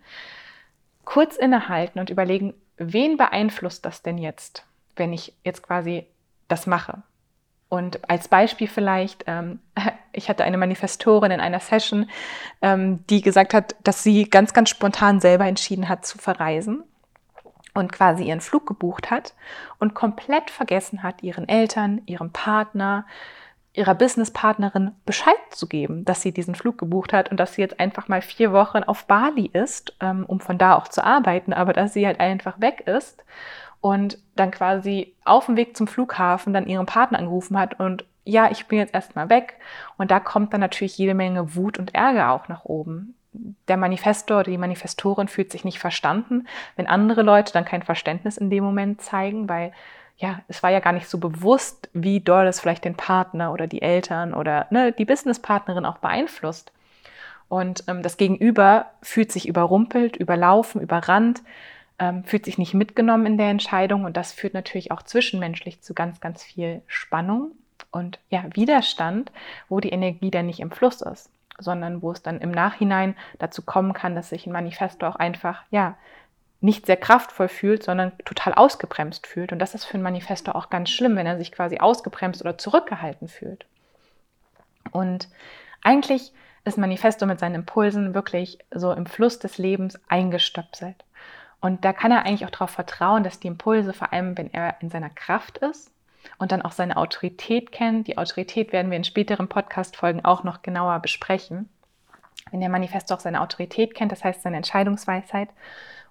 kurz 1.04 1.36
innehalten 1.36 2.00
und 2.00 2.08
überlegen, 2.08 2.54
wen 2.76 3.16
beeinflusst 3.16 3.84
das 3.84 4.02
denn 4.02 4.18
jetzt, 4.18 4.64
wenn 4.96 5.12
ich 5.12 5.34
jetzt 5.44 5.62
quasi 5.62 6.06
das 6.48 6.66
mache? 6.66 7.02
Und 7.68 8.08
als 8.08 8.28
Beispiel 8.28 8.68
vielleicht, 8.68 9.24
ähm, 9.26 9.60
ich 10.12 10.28
hatte 10.28 10.44
eine 10.44 10.58
Manifestorin 10.58 11.32
in 11.32 11.40
einer 11.40 11.60
Session, 11.60 12.08
ähm, 12.62 13.04
die 13.08 13.22
gesagt 13.22 13.54
hat, 13.54 13.76
dass 13.82 14.02
sie 14.02 14.28
ganz, 14.28 14.52
ganz 14.52 14.70
spontan 14.70 15.20
selber 15.20 15.46
entschieden 15.46 15.88
hat 15.88 16.06
zu 16.06 16.18
verreisen 16.18 16.84
und 17.74 17.92
quasi 17.92 18.24
ihren 18.24 18.40
Flug 18.40 18.66
gebucht 18.66 19.10
hat 19.10 19.34
und 19.78 19.94
komplett 19.94 20.50
vergessen 20.50 21.02
hat, 21.02 21.22
ihren 21.22 21.48
Eltern, 21.48 22.02
ihrem 22.06 22.30
Partner, 22.30 23.04
ihrer 23.76 23.94
Businesspartnerin 23.94 24.92
Bescheid 25.04 25.34
zu 25.50 25.68
geben, 25.68 26.04
dass 26.04 26.22
sie 26.22 26.32
diesen 26.32 26.54
Flug 26.54 26.78
gebucht 26.78 27.12
hat 27.12 27.30
und 27.30 27.38
dass 27.38 27.54
sie 27.54 27.60
jetzt 27.60 27.78
einfach 27.78 28.08
mal 28.08 28.22
vier 28.22 28.52
Wochen 28.52 28.82
auf 28.82 29.06
Bali 29.06 29.50
ist, 29.52 29.94
ähm, 30.00 30.24
um 30.26 30.40
von 30.40 30.58
da 30.58 30.74
auch 30.74 30.88
zu 30.88 31.04
arbeiten, 31.04 31.52
aber 31.52 31.72
dass 31.72 31.92
sie 31.92 32.06
halt 32.06 32.20
einfach 32.20 32.60
weg 32.60 32.80
ist 32.86 33.24
und 33.80 34.18
dann 34.34 34.50
quasi 34.50 35.14
auf 35.24 35.46
dem 35.46 35.56
Weg 35.56 35.76
zum 35.76 35.86
Flughafen 35.86 36.52
dann 36.52 36.66
ihren 36.66 36.86
Partner 36.86 37.18
angerufen 37.18 37.58
hat 37.58 37.78
und 37.78 38.04
ja, 38.26 38.50
ich 38.50 38.66
bin 38.66 38.78
jetzt 38.78 38.92
erstmal 38.92 39.30
weg. 39.30 39.54
Und 39.96 40.10
da 40.10 40.18
kommt 40.18 40.52
dann 40.52 40.60
natürlich 40.60 40.98
jede 40.98 41.14
Menge 41.14 41.54
Wut 41.54 41.78
und 41.78 41.94
Ärger 41.94 42.32
auch 42.32 42.48
nach 42.48 42.64
oben. 42.64 43.14
Der 43.68 43.76
Manifestor 43.76 44.40
oder 44.40 44.50
die 44.50 44.58
Manifestorin 44.58 45.28
fühlt 45.28 45.52
sich 45.52 45.64
nicht 45.64 45.78
verstanden, 45.78 46.48
wenn 46.74 46.88
andere 46.88 47.22
Leute 47.22 47.52
dann 47.52 47.64
kein 47.64 47.82
Verständnis 47.82 48.36
in 48.36 48.50
dem 48.50 48.64
Moment 48.64 49.00
zeigen, 49.00 49.48
weil 49.48 49.72
ja, 50.18 50.40
es 50.48 50.62
war 50.62 50.70
ja 50.70 50.80
gar 50.80 50.92
nicht 50.92 51.08
so 51.08 51.18
bewusst, 51.18 51.90
wie 51.92 52.20
doll 52.20 52.46
es 52.46 52.60
vielleicht 52.60 52.84
den 52.84 52.96
Partner 52.96 53.52
oder 53.52 53.66
die 53.66 53.82
Eltern 53.82 54.32
oder 54.32 54.66
ne, 54.70 54.92
die 54.92 55.04
Businesspartnerin 55.04 55.84
auch 55.84 55.98
beeinflusst. 55.98 56.72
Und 57.48 57.84
ähm, 57.86 58.02
das 58.02 58.16
Gegenüber 58.16 58.86
fühlt 59.02 59.30
sich 59.30 59.46
überrumpelt, 59.46 60.16
überlaufen, 60.16 60.80
überrannt, 60.80 61.42
ähm, 61.98 62.24
fühlt 62.24 62.44
sich 62.44 62.58
nicht 62.58 62.74
mitgenommen 62.74 63.26
in 63.26 63.38
der 63.38 63.50
Entscheidung 63.50 64.04
und 64.04 64.16
das 64.16 64.32
führt 64.32 64.54
natürlich 64.54 64.90
auch 64.90 65.02
zwischenmenschlich 65.02 65.82
zu 65.82 65.94
ganz, 65.94 66.20
ganz 66.20 66.42
viel 66.42 66.82
Spannung 66.86 67.52
und 67.90 68.18
ja, 68.30 68.44
Widerstand, 68.54 69.30
wo 69.68 69.80
die 69.80 69.90
Energie 69.90 70.30
dann 70.30 70.46
nicht 70.46 70.60
im 70.60 70.70
Fluss 70.70 71.02
ist, 71.02 71.30
sondern 71.58 72.02
wo 72.02 72.10
es 72.10 72.22
dann 72.22 72.40
im 72.40 72.50
Nachhinein 72.50 73.16
dazu 73.38 73.62
kommen 73.62 73.92
kann, 73.92 74.14
dass 74.14 74.30
sich 74.30 74.46
ein 74.46 74.52
Manifesto 74.52 75.06
auch 75.06 75.16
einfach 75.16 75.62
ja 75.70 75.96
nicht 76.66 76.84
sehr 76.84 76.96
kraftvoll 76.96 77.48
fühlt, 77.48 77.84
sondern 77.84 78.12
total 78.24 78.52
ausgebremst 78.52 79.26
fühlt. 79.26 79.52
Und 79.52 79.60
das 79.60 79.74
ist 79.74 79.84
für 79.84 79.96
ein 79.96 80.02
Manifesto 80.02 80.50
auch 80.50 80.68
ganz 80.68 80.90
schlimm, 80.90 81.16
wenn 81.16 81.26
er 81.26 81.38
sich 81.38 81.52
quasi 81.52 81.78
ausgebremst 81.78 82.42
oder 82.42 82.58
zurückgehalten 82.58 83.28
fühlt. 83.28 83.66
Und 84.90 85.28
eigentlich 85.82 86.32
ist 86.64 86.76
Manifesto 86.76 87.24
mit 87.24 87.38
seinen 87.38 87.54
Impulsen 87.54 88.14
wirklich 88.14 88.58
so 88.74 88.92
im 88.92 89.06
Fluss 89.06 89.38
des 89.38 89.58
Lebens 89.58 89.98
eingestöpselt. 90.08 91.04
Und 91.60 91.84
da 91.84 91.92
kann 91.92 92.10
er 92.10 92.26
eigentlich 92.26 92.44
auch 92.44 92.50
darauf 92.50 92.70
vertrauen, 92.70 93.22
dass 93.22 93.38
die 93.38 93.48
Impulse, 93.48 93.92
vor 93.92 94.12
allem 94.12 94.36
wenn 94.36 94.52
er 94.52 94.74
in 94.80 94.90
seiner 94.90 95.10
Kraft 95.10 95.58
ist 95.58 95.92
und 96.38 96.50
dann 96.50 96.62
auch 96.62 96.72
seine 96.72 96.96
Autorität 96.96 97.70
kennt, 97.70 98.08
die 98.08 98.18
Autorität 98.18 98.72
werden 98.72 98.90
wir 98.90 98.96
in 98.96 99.04
späteren 99.04 99.48
Podcast-Folgen 99.48 100.24
auch 100.24 100.42
noch 100.42 100.62
genauer 100.62 100.98
besprechen. 100.98 101.68
Wenn 102.50 102.60
der 102.60 102.68
Manifesto 102.68 103.14
auch 103.14 103.20
seine 103.20 103.40
Autorität 103.40 103.94
kennt, 103.94 104.12
das 104.12 104.24
heißt 104.24 104.42
seine 104.42 104.56
Entscheidungsweisheit 104.56 105.48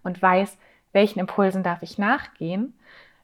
und 0.04 0.22
weiß, 0.22 0.58
welchen 0.92 1.20
Impulsen 1.20 1.64
darf 1.64 1.82
ich 1.82 1.98
nachgehen, 1.98 2.74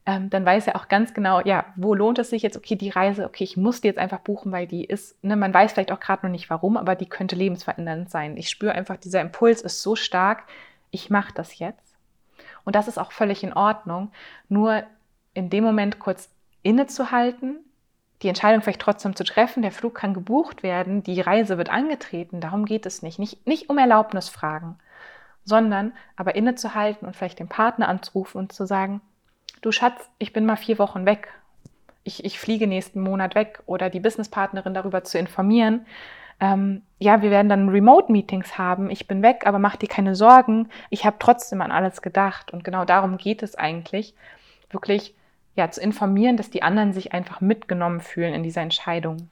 ähm, 0.06 0.30
dann 0.30 0.46
weiß 0.46 0.68
er 0.68 0.76
auch 0.76 0.88
ganz 0.88 1.14
genau, 1.14 1.42
ja, 1.42 1.66
wo 1.76 1.94
lohnt 1.94 2.18
es 2.20 2.32
sich 2.32 2.42
jetzt, 2.42 2.58
okay, 2.58 2.76
die 2.76 2.90
Reise, 2.90 3.26
okay, 3.26 3.44
ich 3.44 3.56
muss 3.56 3.82
die 3.82 3.88
jetzt 3.88 4.00
einfach 4.00 4.20
buchen, 4.20 4.52
weil 4.52 4.66
die 4.66 4.84
ist, 4.84 5.24
ne, 5.24 5.36
man 5.36 5.54
weiß 5.54 5.74
vielleicht 5.74 5.92
auch 5.92 6.00
gerade 6.00 6.26
noch 6.26 6.32
nicht 6.32 6.50
warum, 6.50 6.76
aber 6.76 6.96
die 6.96 7.08
könnte 7.08 7.36
lebensverändernd 7.36 8.10
sein. 8.10 8.36
Ich 8.38 8.50
spüre 8.50 8.74
einfach, 8.74 8.98
dieser 8.98 9.22
Impuls 9.22 9.62
ist 9.62 9.82
so 9.84 9.96
stark, 9.96 10.44
ich 10.90 11.10
mache 11.10 11.34
das 11.34 11.60
jetzt. 11.60 11.96
Und 12.64 12.76
das 12.76 12.88
ist 12.88 12.98
auch 12.98 13.12
völlig 13.12 13.44
in 13.44 13.54
Ordnung. 13.54 14.12
Nur 14.50 14.84
in 15.34 15.50
dem 15.50 15.64
Moment 15.64 16.00
kurz 16.00 16.30
innezuhalten, 16.64 17.60
die 18.22 18.28
Entscheidung 18.28 18.62
vielleicht 18.62 18.82
trotzdem 18.82 19.16
zu 19.16 19.24
treffen, 19.24 19.62
der 19.62 19.72
Flug 19.72 19.96
kann 19.96 20.14
gebucht 20.14 20.64
werden, 20.64 21.04
die 21.04 21.22
Reise 21.22 21.58
wird 21.58 21.70
angetreten, 21.70 22.40
darum 22.40 22.66
geht 22.66 22.86
es 22.86 23.02
nicht. 23.02 23.20
Nicht, 23.20 23.46
nicht 23.48 23.70
um 23.70 23.78
Erlaubnis 23.78 24.30
fragen, 24.30 24.78
sondern 25.44 25.94
aber 26.16 26.36
innezuhalten 26.36 27.08
und 27.08 27.16
vielleicht 27.16 27.40
den 27.40 27.50
Partner 27.50 27.88
anzurufen 27.88 28.38
und 28.38 28.54
zu 28.54 28.66
sagen, 28.66 29.02
du 29.62 29.72
Schatz, 29.72 30.10
ich 30.20 30.34
bin 30.34 30.46
mal 30.46 30.56
vier 30.56 30.78
Wochen 30.78 31.06
weg. 31.06 31.30
Ich, 32.04 32.26
ich 32.26 32.40
fliege 32.40 32.68
nächsten 32.68 33.02
Monat 33.02 33.36
weg 33.36 33.62
oder 33.66 33.90
die 33.90 34.00
Businesspartnerin 34.00 34.74
darüber 34.74 35.04
zu 35.04 35.18
informieren. 35.20 35.86
Ähm, 36.40 36.82
ja, 36.98 37.22
wir 37.22 37.30
werden 37.30 37.50
dann 37.50 37.70
Remote-Meetings 37.70 38.58
haben. 38.58 38.90
Ich 38.90 39.08
bin 39.08 39.22
weg, 39.22 39.44
aber 39.46 39.60
mach 39.60 39.76
dir 39.76 39.88
keine 39.88 40.16
Sorgen. 40.16 40.70
Ich 40.90 41.06
habe 41.06 41.18
trotzdem 41.20 41.62
an 41.62 41.72
alles 41.72 42.02
gedacht. 42.02 42.52
Und 42.52 42.64
genau 42.64 42.86
darum 42.86 43.18
geht 43.18 43.44
es 43.44 43.56
eigentlich, 43.56 44.16
wirklich 44.72 45.14
ja, 45.56 45.70
zu 45.70 45.82
informieren, 45.82 46.38
dass 46.38 46.50
die 46.50 46.64
anderen 46.64 46.94
sich 46.94 47.14
einfach 47.14 47.42
mitgenommen 47.42 48.02
fühlen 48.02 48.34
in 48.34 48.44
dieser 48.44 48.62
Entscheidung. 48.62 49.30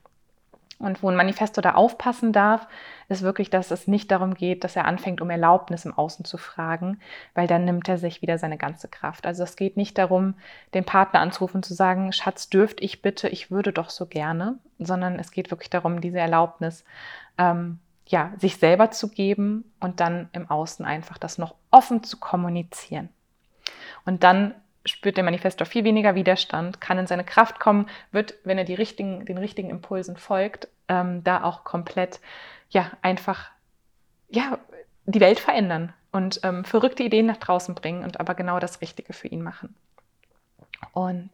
Und 0.80 1.04
wo 1.04 1.10
ein 1.10 1.16
Manifesto 1.16 1.60
da 1.60 1.74
aufpassen 1.74 2.32
darf, 2.32 2.66
ist 3.10 3.22
wirklich, 3.22 3.50
dass 3.50 3.70
es 3.70 3.88
nicht 3.88 4.10
darum 4.12 4.34
geht, 4.34 4.64
dass 4.64 4.78
er 4.78 4.86
anfängt, 4.86 5.20
um 5.20 5.30
Erlaubnis 5.30 5.84
im 5.84 5.94
Außen 5.94 6.24
zu 6.24 6.38
fragen, 6.38 7.02
weil 7.34 7.48
dann 7.48 7.66
nimmt 7.66 7.90
er 7.90 7.98
sich 7.98 8.22
wieder 8.22 8.38
seine 8.38 8.58
ganze 8.58 8.88
Kraft. 8.88 9.28
Also 9.28 9.44
es 9.44 9.58
geht 9.58 9.76
nicht 9.76 9.98
darum, 9.98 10.36
den 10.74 10.86
Partner 10.86 11.20
anzurufen 11.20 11.58
und 11.58 11.66
zu 11.66 11.74
sagen, 11.74 12.14
Schatz, 12.14 12.50
dürft 12.50 12.80
ich 12.80 13.02
bitte, 13.02 13.28
ich 13.28 13.52
würde 13.52 13.74
doch 13.74 13.90
so 13.90 14.06
gerne, 14.06 14.58
sondern 14.80 15.20
es 15.20 15.32
geht 15.32 15.52
wirklich 15.52 15.70
darum, 15.70 16.00
diese 16.00 16.20
Erlaubnis, 16.20 16.86
ähm, 17.38 17.80
ja, 18.08 18.32
sich 18.38 18.56
selber 18.56 18.90
zu 18.90 19.10
geben 19.10 19.66
und 19.82 20.00
dann 20.00 20.30
im 20.32 20.50
Außen 20.50 20.86
einfach 20.86 21.18
das 21.18 21.38
noch 21.38 21.56
offen 21.72 22.04
zu 22.04 22.18
kommunizieren. 22.18 23.10
Und 24.06 24.24
dann 24.24 24.56
spürt 24.90 25.18
der 25.18 25.24
Manifestor 25.24 25.66
viel 25.66 25.84
weniger 25.84 26.16
Widerstand, 26.16 26.82
kann 26.82 26.98
in 26.98 27.08
seine 27.08 27.24
Kraft 27.24 27.60
kommen, 27.60 27.88
wird, 28.12 28.36
wenn 28.44 28.58
er 28.58 28.64
die 28.64 28.76
richtigen, 28.76 29.26
den 29.26 29.38
richtigen 29.38 29.70
Impulsen 29.70 30.18
folgt, 30.18 30.68
ähm, 30.88 31.24
da 31.24 31.44
auch 31.44 31.64
komplett, 31.64 32.20
ja, 32.70 32.92
einfach, 33.02 33.50
ja, 34.30 34.60
die 35.06 35.22
Welt 35.22 35.40
verändern 35.40 35.94
und 36.12 36.42
ähm, 36.44 36.66
verrückte 36.66 37.04
Ideen 37.04 37.26
nach 37.26 37.38
draußen 37.38 37.76
bringen 37.76 38.04
und 38.04 38.20
aber 38.20 38.36
genau 38.36 38.60
das 38.60 38.82
Richtige 38.82 39.14
für 39.14 39.28
ihn 39.28 39.42
machen. 39.42 39.76
Und 40.94 41.30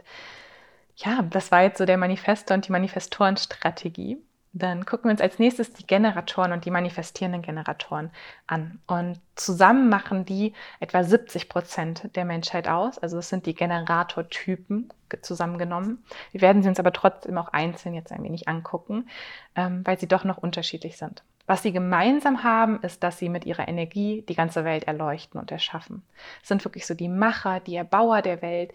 ja, 0.97 1.21
das 1.23 1.51
war 1.51 1.63
jetzt 1.63 1.77
so 1.77 1.85
der 1.85 1.97
Manifestor 1.97 2.55
und 2.55 2.67
die 2.67 2.71
Manifestorenstrategie. 2.71 4.17
Dann 4.57 4.85
gucken 4.85 5.09
wir 5.09 5.11
uns 5.11 5.19
als 5.19 5.37
nächstes 5.37 5.73
die 5.73 5.85
Generatoren 5.85 6.53
und 6.53 6.63
die 6.63 6.71
manifestierenden 6.71 7.41
Generatoren 7.41 8.09
an. 8.47 8.79
Und 8.87 9.19
zusammen 9.35 9.89
machen 9.89 10.23
die 10.23 10.53
etwa 10.79 11.03
70 11.03 11.49
Prozent 11.49 12.09
der 12.15 12.23
Menschheit 12.23 12.69
aus. 12.69 12.97
Also 12.97 13.17
es 13.17 13.27
sind 13.27 13.47
die 13.47 13.53
Generatortypen 13.53 14.93
zusammengenommen. 15.21 16.05
Wir 16.31 16.39
werden 16.39 16.63
sie 16.63 16.69
uns 16.69 16.79
aber 16.79 16.93
trotzdem 16.93 17.37
auch 17.37 17.49
einzeln 17.49 17.95
jetzt 17.95 18.13
ein 18.13 18.23
wenig 18.23 18.47
angucken, 18.47 19.09
ähm, 19.57 19.81
weil 19.83 19.99
sie 19.99 20.07
doch 20.07 20.23
noch 20.23 20.37
unterschiedlich 20.37 20.95
sind. 20.95 21.21
Was 21.47 21.61
sie 21.61 21.73
gemeinsam 21.73 22.43
haben, 22.45 22.79
ist, 22.81 23.03
dass 23.03 23.19
sie 23.19 23.27
mit 23.27 23.45
ihrer 23.45 23.67
Energie 23.67 24.23
die 24.29 24.35
ganze 24.35 24.63
Welt 24.63 24.85
erleuchten 24.85 25.37
und 25.37 25.51
erschaffen. 25.51 26.01
Es 26.41 26.47
sind 26.47 26.63
wirklich 26.63 26.85
so 26.85 26.93
die 26.93 27.09
Macher, 27.09 27.59
die 27.59 27.75
Erbauer 27.75 28.21
der 28.21 28.41
Welt, 28.41 28.73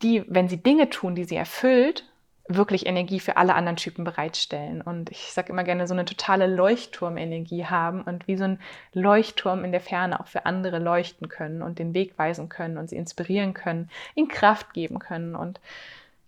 die, 0.00 0.24
wenn 0.28 0.48
sie 0.48 0.62
Dinge 0.62 0.88
tun, 0.88 1.14
die 1.14 1.24
sie 1.24 1.36
erfüllt, 1.36 2.04
wirklich 2.46 2.86
Energie 2.86 3.20
für 3.20 3.36
alle 3.36 3.54
anderen 3.54 3.76
Typen 3.76 4.04
bereitstellen. 4.04 4.82
Und 4.82 5.10
ich 5.10 5.32
sage 5.32 5.50
immer 5.50 5.64
gerne, 5.64 5.86
so 5.86 5.94
eine 5.94 6.04
totale 6.04 6.46
Leuchtturmenergie 6.46 7.64
haben 7.64 8.02
und 8.02 8.28
wie 8.28 8.36
so 8.36 8.44
ein 8.44 8.58
Leuchtturm 8.92 9.64
in 9.64 9.72
der 9.72 9.80
Ferne 9.80 10.20
auch 10.20 10.26
für 10.26 10.44
andere 10.44 10.78
leuchten 10.78 11.28
können 11.28 11.62
und 11.62 11.78
den 11.78 11.94
Weg 11.94 12.18
weisen 12.18 12.48
können 12.48 12.76
und 12.76 12.90
sie 12.90 12.96
inspirieren 12.96 13.54
können, 13.54 13.88
ihnen 14.14 14.28
Kraft 14.28 14.74
geben 14.74 14.98
können 14.98 15.34
und 15.34 15.58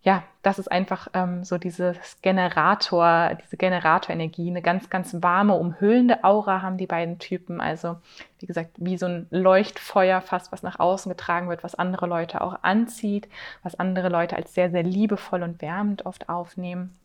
ja, 0.06 0.22
das 0.42 0.60
ist 0.60 0.70
einfach 0.70 1.08
ähm, 1.14 1.42
so 1.42 1.58
dieses 1.58 2.22
Generator, 2.22 3.34
diese 3.42 3.56
Generatorenergie, 3.56 4.48
eine 4.48 4.62
ganz, 4.62 4.88
ganz 4.88 5.20
warme, 5.20 5.54
umhüllende 5.54 6.22
Aura 6.22 6.62
haben 6.62 6.78
die 6.78 6.86
beiden 6.86 7.18
Typen. 7.18 7.60
Also, 7.60 7.96
wie 8.38 8.46
gesagt, 8.46 8.70
wie 8.76 8.98
so 8.98 9.06
ein 9.06 9.26
Leuchtfeuer 9.30 10.20
fast, 10.20 10.52
was 10.52 10.62
nach 10.62 10.78
außen 10.78 11.10
getragen 11.10 11.48
wird, 11.48 11.64
was 11.64 11.74
andere 11.74 12.06
Leute 12.06 12.40
auch 12.40 12.62
anzieht, 12.62 13.28
was 13.64 13.74
andere 13.80 14.08
Leute 14.08 14.36
als 14.36 14.54
sehr, 14.54 14.70
sehr 14.70 14.84
liebevoll 14.84 15.42
und 15.42 15.60
wärmend 15.60 16.06
oft 16.06 16.28
aufnehmen. 16.28 16.96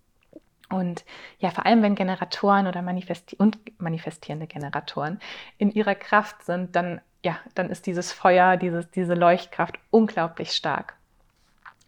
Und 0.69 1.03
ja, 1.39 1.49
vor 1.49 1.65
allem 1.65 1.81
wenn 1.81 1.95
Generatoren 1.95 2.67
oder 2.67 2.83
manifesti 2.83 3.35
und 3.35 3.57
manifestierende 3.81 4.45
Generatoren 4.45 5.19
in 5.57 5.71
ihrer 5.71 5.95
Kraft 5.95 6.43
sind, 6.43 6.75
dann, 6.75 7.01
ja, 7.23 7.39
dann 7.55 7.71
ist 7.71 7.87
dieses 7.87 8.13
Feuer, 8.13 8.57
dieses, 8.57 8.91
diese 8.91 9.15
Leuchtkraft 9.15 9.79
unglaublich 9.89 10.51
stark. 10.51 10.93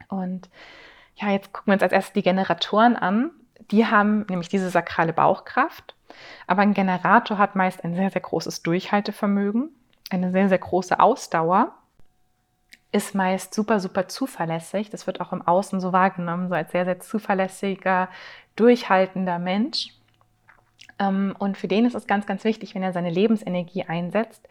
Und 0.10 0.50
ja, 1.16 1.30
jetzt 1.30 1.54
gucken 1.54 1.72
wir 1.72 1.74
uns 1.74 1.84
als 1.84 1.94
erstes 1.94 2.14
die 2.14 2.24
Generatoren 2.24 2.96
an. 2.96 3.32
Die 3.72 3.86
haben 3.86 4.26
nämlich 4.30 4.50
diese 4.50 4.70
sakrale 4.70 5.14
Bauchkraft. 5.14 5.96
Aber 6.48 6.62
ein 6.62 6.74
Generator 6.74 7.38
hat 7.38 7.56
meist 7.56 7.84
ein 7.84 7.96
sehr, 7.96 8.10
sehr 8.10 8.22
großes 8.22 8.62
Durchhaltevermögen, 8.62 9.70
eine 10.10 10.32
sehr, 10.32 10.50
sehr 10.50 10.60
große 10.60 11.00
Ausdauer, 11.00 11.74
ist 12.92 13.16
meist 13.16 13.54
super, 13.54 13.80
super 13.80 14.08
zuverlässig. 14.08 14.92
Das 14.92 15.08
wird 15.08 15.20
auch 15.20 15.34
im 15.34 15.42
Außen 15.42 15.82
so 15.82 15.92
wahrgenommen, 15.92 16.48
so 16.48 16.56
als 16.56 16.72
sehr, 16.72 16.86
sehr 16.86 17.00
zuverlässiger, 17.00 18.08
durchhaltender 18.56 19.40
Mensch. 19.40 19.90
Ähm, 21.04 21.36
und 21.38 21.58
für 21.58 21.68
den 21.68 21.86
ist 21.86 21.96
es 21.96 22.08
ganz, 22.08 22.26
ganz 22.26 22.44
wichtig, 22.44 22.76
wenn 22.76 22.84
er 22.84 22.94
seine 22.94 23.10
Lebensenergie 23.10 23.84
einsetzt, 23.84 24.48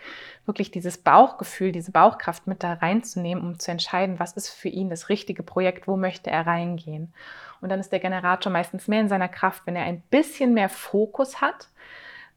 wirklich 0.46 0.70
dieses 0.70 0.98
Bauchgefühl, 0.98 1.72
diese 1.72 1.92
Bauchkraft 1.92 2.46
mit 2.46 2.62
da 2.62 2.74
reinzunehmen, 2.74 3.44
um 3.44 3.58
zu 3.58 3.70
entscheiden, 3.70 4.18
was 4.18 4.32
ist 4.34 4.50
für 4.50 4.68
ihn 4.68 4.90
das 4.90 5.08
richtige 5.08 5.42
Projekt, 5.42 5.88
wo 5.88 5.96
möchte 5.96 6.30
er 6.30 6.46
reingehen. 6.46 7.12
Und 7.60 7.68
dann 7.68 7.80
ist 7.80 7.92
der 7.92 8.00
Generator 8.00 8.52
meistens 8.52 8.88
mehr 8.88 9.00
in 9.00 9.08
seiner 9.08 9.28
Kraft, 9.28 9.62
wenn 9.66 9.76
er 9.76 9.84
ein 9.84 10.02
bisschen 10.10 10.52
mehr 10.52 10.68
Fokus 10.68 11.40
hat 11.40 11.68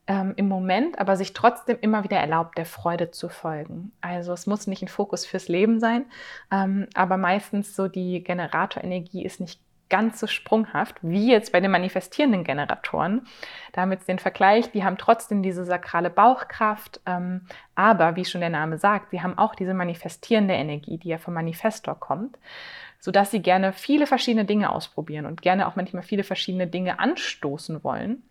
ähm, 0.08 0.34
im 0.36 0.48
Moment, 0.48 1.00
aber 1.00 1.18
sich 1.18 1.34
trotzdem 1.34 1.78
immer 1.82 2.04
wieder 2.04 2.18
erlaubt, 2.18 2.58
der 2.58 2.66
Freude 2.66 3.12
zu 3.12 3.28
folgen. 3.28 3.92
Also 4.02 4.34
es 4.34 4.46
muss 4.46 4.68
nicht 4.68 4.84
ein 4.84 4.88
Fokus 4.88 5.26
fürs 5.26 5.48
Leben 5.48 5.80
sein, 5.80 6.06
ähm, 6.52 6.88
aber 6.94 7.18
meistens 7.18 7.76
so 7.76 7.88
die 7.88 8.24
Generatorenergie 8.24 9.26
ist 9.26 9.40
nicht 9.40 9.60
ganz 9.90 10.20
so 10.20 10.28
sprunghaft 10.28 10.96
wie 11.02 11.32
jetzt 11.32 11.52
bei 11.52 11.60
den 11.60 11.72
manifestierenden 11.72 12.44
Generatoren. 12.44 13.28
Da 13.72 13.82
haben 13.82 13.90
wir 13.90 13.98
jetzt 13.98 14.08
den 14.08 14.20
Vergleich, 14.20 14.72
die 14.72 14.84
haben 14.84 14.98
trotzdem 14.98 15.44
diese 15.44 15.64
sakrale 15.64 16.10
Bauchkraft, 16.10 17.02
ähm, 17.06 17.42
aber 17.76 18.16
wie 18.16 18.26
schon 18.26 18.42
der 18.42 18.50
Name 18.50 18.78
sagt, 18.78 19.12
sie 19.12 19.22
haben 19.22 19.38
auch 19.38 19.56
diese 19.56 19.74
manifestierende 19.74 20.54
Energie, 20.54 20.98
die 20.98 21.10
ja 21.10 21.18
vom 21.18 21.36
Manifestor 21.36 22.00
kommt, 22.00 22.38
sodass 23.00 23.32
sie 23.32 23.42
gerne 23.42 23.74
viele 23.74 24.08
verschiedene 24.08 24.46
Dinge 24.46 24.72
ausprobieren 24.72 25.26
und 25.26 25.42
gerne 25.42 25.68
auch 25.68 25.76
manchmal 25.76 26.04
viele 26.04 26.24
verschiedene 26.24 26.68
Dinge 26.68 27.00
anstoßen 27.00 27.84
wollen 27.84 28.24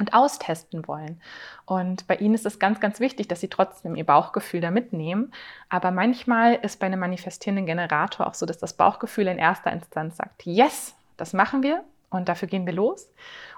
und 0.00 0.14
austesten 0.14 0.88
wollen. 0.88 1.20
Und 1.66 2.08
bei 2.08 2.16
ihnen 2.16 2.34
ist 2.34 2.46
es 2.46 2.58
ganz, 2.58 2.80
ganz 2.80 2.98
wichtig, 2.98 3.28
dass 3.28 3.40
sie 3.40 3.48
trotzdem 3.48 3.94
ihr 3.94 4.04
Bauchgefühl 4.04 4.60
da 4.60 4.70
mitnehmen. 4.70 5.30
Aber 5.68 5.92
manchmal 5.92 6.54
ist 6.54 6.80
bei 6.80 6.86
einem 6.86 6.98
manifestierenden 6.98 7.66
Generator 7.66 8.26
auch 8.26 8.34
so, 8.34 8.46
dass 8.46 8.58
das 8.58 8.72
Bauchgefühl 8.72 9.28
in 9.28 9.38
erster 9.38 9.70
Instanz 9.70 10.16
sagt, 10.16 10.44
yes, 10.44 10.94
das 11.16 11.34
machen 11.34 11.62
wir 11.62 11.84
und 12.08 12.28
dafür 12.28 12.48
gehen 12.48 12.66
wir 12.66 12.72
los. 12.72 13.12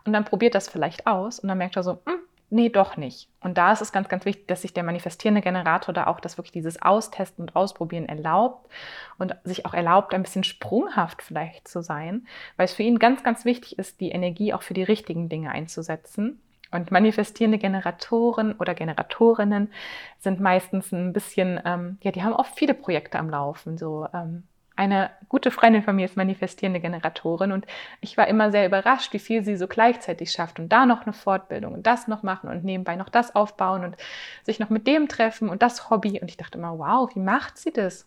Und 0.05 0.13
dann 0.13 0.25
probiert 0.25 0.55
das 0.55 0.69
vielleicht 0.69 1.07
aus 1.07 1.39
und 1.39 1.49
dann 1.49 1.59
merkt 1.59 1.77
er 1.77 1.85
so, 1.85 2.01
hm, 2.05 2.19
nee, 2.53 2.69
doch 2.69 2.97
nicht. 2.97 3.29
Und 3.41 3.59
da 3.59 3.73
ist 3.73 3.81
es 3.81 3.93
ganz, 3.93 4.09
ganz 4.09 4.25
wichtig, 4.25 4.47
dass 4.47 4.63
sich 4.63 4.75
der 4.75 4.85
manifestierende 4.85 5.41
Generator 5.41 5.93
da 5.95 6.07
auch 6.07 6.21
das 6.21 6.37
wirklich 6.39 6.53
dieses 6.53 6.81
Austesten 6.81 7.43
und 7.43 7.57
Ausprobieren 7.57 8.07
erlaubt 8.07 8.71
und 9.19 9.35
sich 9.45 9.67
auch 9.67 9.75
erlaubt, 9.75 10.15
ein 10.15 10.23
bisschen 10.23 10.45
sprunghaft 10.45 11.23
vielleicht 11.23 11.67
zu 11.67 11.83
sein, 11.83 12.27
weil 12.57 12.67
es 12.67 12.75
für 12.75 12.83
ihn 12.83 12.99
ganz, 12.99 13.25
ganz 13.25 13.45
wichtig 13.45 13.79
ist, 13.79 14.01
die 14.01 14.11
Energie 14.11 14.53
auch 14.53 14.63
für 14.63 14.75
die 14.75 14.83
richtigen 14.83 15.29
Dinge 15.29 15.51
einzusetzen. 15.51 16.41
Und 16.71 16.91
manifestierende 16.91 17.59
Generatoren 17.59 18.55
oder 18.55 18.75
Generatorinnen 18.75 19.71
sind 20.19 20.41
meistens 20.41 20.91
ein 20.93 21.13
bisschen, 21.13 21.61
ähm, 21.65 21.99
ja, 22.03 22.13
die 22.13 22.23
haben 22.23 22.33
oft 22.33 22.55
viele 22.55 22.75
Projekte 22.75 23.19
am 23.19 23.29
Laufen, 23.29 23.77
so 23.77 24.07
ähm, 24.15 24.45
eine 24.83 25.11
gute 25.29 25.53
Freundin 25.53 25.85
von 25.85 25.95
mir 25.95 26.05
ist 26.05 26.17
manifestierende 26.17 26.81
Generatorin 26.81 27.53
und 27.53 27.67
ich 28.01 28.17
war 28.17 28.27
immer 28.27 28.51
sehr 28.51 28.67
überrascht, 28.67 29.13
wie 29.13 29.21
viel 29.21 29.45
sie 29.45 29.57
so 29.57 29.69
gleichzeitig 29.69 30.33
schafft 30.33 30.59
und 30.59 30.71
da 30.71 30.87
noch 30.87 31.03
eine 31.03 31.13
Fortbildung 31.13 31.73
und 31.73 31.87
das 31.87 32.09
noch 32.09 32.25
machen 32.25 32.51
und 32.51 32.65
nebenbei 32.65 32.97
noch 32.97 33.09
das 33.09 33.35
aufbauen 33.37 33.85
und 33.85 33.97
sich 34.43 34.59
noch 34.59 34.71
mit 34.71 34.89
dem 34.89 35.07
treffen 35.09 35.49
und 35.49 35.63
das 35.63 35.89
Hobby. 35.89 36.21
Und 36.21 36.29
ich 36.29 36.37
dachte 36.37 36.59
immer, 36.59 36.79
wow, 36.79 37.09
wie 37.15 37.21
macht 37.21 37.59
sie 37.59 37.73
das? 37.73 38.07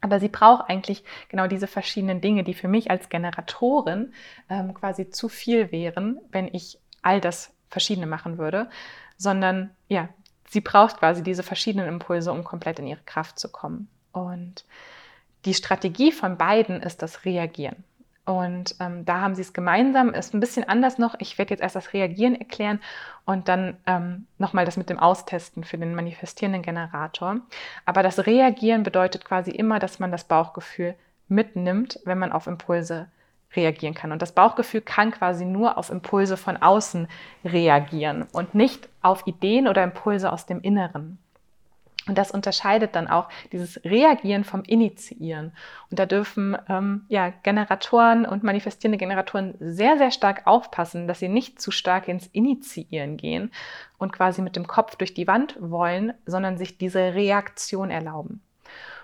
Aber 0.00 0.18
sie 0.18 0.28
braucht 0.28 0.68
eigentlich 0.68 1.04
genau 1.28 1.46
diese 1.46 1.68
verschiedenen 1.68 2.20
Dinge, 2.20 2.42
die 2.42 2.54
für 2.54 2.68
mich 2.68 2.90
als 2.90 3.08
Generatorin 3.08 4.12
ähm, 4.50 4.74
quasi 4.74 5.10
zu 5.10 5.28
viel 5.28 5.70
wären, 5.70 6.18
wenn 6.32 6.48
ich 6.52 6.80
all 7.02 7.20
das 7.20 7.54
Verschiedene 7.70 8.06
machen 8.06 8.38
würde, 8.38 8.68
sondern 9.16 9.70
ja, 9.86 10.08
sie 10.48 10.60
braucht 10.60 10.98
quasi 10.98 11.22
diese 11.22 11.44
verschiedenen 11.44 11.86
Impulse, 11.86 12.32
um 12.32 12.42
komplett 12.42 12.80
in 12.80 12.88
ihre 12.88 13.02
Kraft 13.06 13.38
zu 13.38 13.48
kommen. 13.50 13.88
Und 14.12 14.64
die 15.46 15.54
Strategie 15.54 16.12
von 16.12 16.36
beiden 16.36 16.82
ist 16.82 17.02
das 17.02 17.24
Reagieren. 17.24 17.84
Und 18.26 18.74
ähm, 18.80 19.04
da 19.04 19.20
haben 19.20 19.36
sie 19.36 19.42
es 19.42 19.52
gemeinsam, 19.52 20.12
ist 20.12 20.34
ein 20.34 20.40
bisschen 20.40 20.68
anders 20.68 20.98
noch. 20.98 21.14
Ich 21.20 21.38
werde 21.38 21.50
jetzt 21.50 21.60
erst 21.60 21.76
das 21.76 21.92
Reagieren 21.92 22.34
erklären 22.34 22.80
und 23.24 23.46
dann 23.46 23.76
ähm, 23.86 24.26
nochmal 24.38 24.64
das 24.64 24.76
mit 24.76 24.90
dem 24.90 24.98
Austesten 24.98 25.62
für 25.62 25.78
den 25.78 25.94
manifestierenden 25.94 26.62
Generator. 26.62 27.36
Aber 27.84 28.02
das 28.02 28.26
Reagieren 28.26 28.82
bedeutet 28.82 29.24
quasi 29.24 29.52
immer, 29.52 29.78
dass 29.78 30.00
man 30.00 30.10
das 30.10 30.24
Bauchgefühl 30.24 30.96
mitnimmt, 31.28 32.00
wenn 32.04 32.18
man 32.18 32.32
auf 32.32 32.48
Impulse 32.48 33.06
reagieren 33.54 33.94
kann. 33.94 34.10
Und 34.10 34.22
das 34.22 34.32
Bauchgefühl 34.32 34.80
kann 34.80 35.12
quasi 35.12 35.44
nur 35.44 35.78
auf 35.78 35.90
Impulse 35.90 36.36
von 36.36 36.56
außen 36.56 37.06
reagieren 37.44 38.26
und 38.32 38.56
nicht 38.56 38.88
auf 39.02 39.24
Ideen 39.28 39.68
oder 39.68 39.84
Impulse 39.84 40.32
aus 40.32 40.46
dem 40.46 40.60
Inneren. 40.62 41.18
Und 42.08 42.18
das 42.18 42.30
unterscheidet 42.30 42.94
dann 42.94 43.08
auch 43.08 43.28
dieses 43.50 43.82
Reagieren 43.84 44.44
vom 44.44 44.62
Initiieren. 44.62 45.52
Und 45.90 45.98
da 45.98 46.06
dürfen 46.06 46.56
ähm, 46.68 47.04
ja, 47.08 47.30
Generatoren 47.42 48.26
und 48.26 48.44
manifestierende 48.44 48.98
Generatoren 48.98 49.54
sehr, 49.58 49.98
sehr 49.98 50.12
stark 50.12 50.46
aufpassen, 50.46 51.08
dass 51.08 51.18
sie 51.18 51.28
nicht 51.28 51.60
zu 51.60 51.72
stark 51.72 52.06
ins 52.06 52.28
Initiieren 52.28 53.16
gehen 53.16 53.50
und 53.98 54.12
quasi 54.12 54.40
mit 54.40 54.54
dem 54.54 54.68
Kopf 54.68 54.94
durch 54.94 55.14
die 55.14 55.26
Wand 55.26 55.56
wollen, 55.58 56.14
sondern 56.26 56.58
sich 56.58 56.78
diese 56.78 57.14
Reaktion 57.14 57.90
erlauben. 57.90 58.40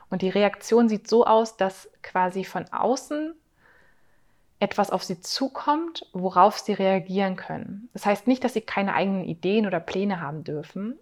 Und 0.09 0.23
die 0.23 0.30
Reaktion 0.30 0.88
sieht 0.88 1.09
so 1.09 1.26
aus, 1.26 1.56
dass 1.56 1.90
quasi 2.02 2.44
von 2.44 2.66
außen 2.71 3.35
etwas 4.61 4.90
auf 4.90 5.02
sie 5.02 5.21
zukommt, 5.21 6.06
worauf 6.12 6.59
sie 6.59 6.75
reagieren 6.75 7.35
können. 7.35 7.88
Das 7.94 8.06
heißt 8.06 8.28
nicht, 8.28 8.44
dass 8.44 8.52
sie 8.52 8.61
keine 8.61 8.94
eigenen 8.94 9.25
Ideen 9.25 9.66
oder 9.66 9.80
Pläne 9.80 10.21
haben 10.21 10.44
dürfen, 10.44 10.99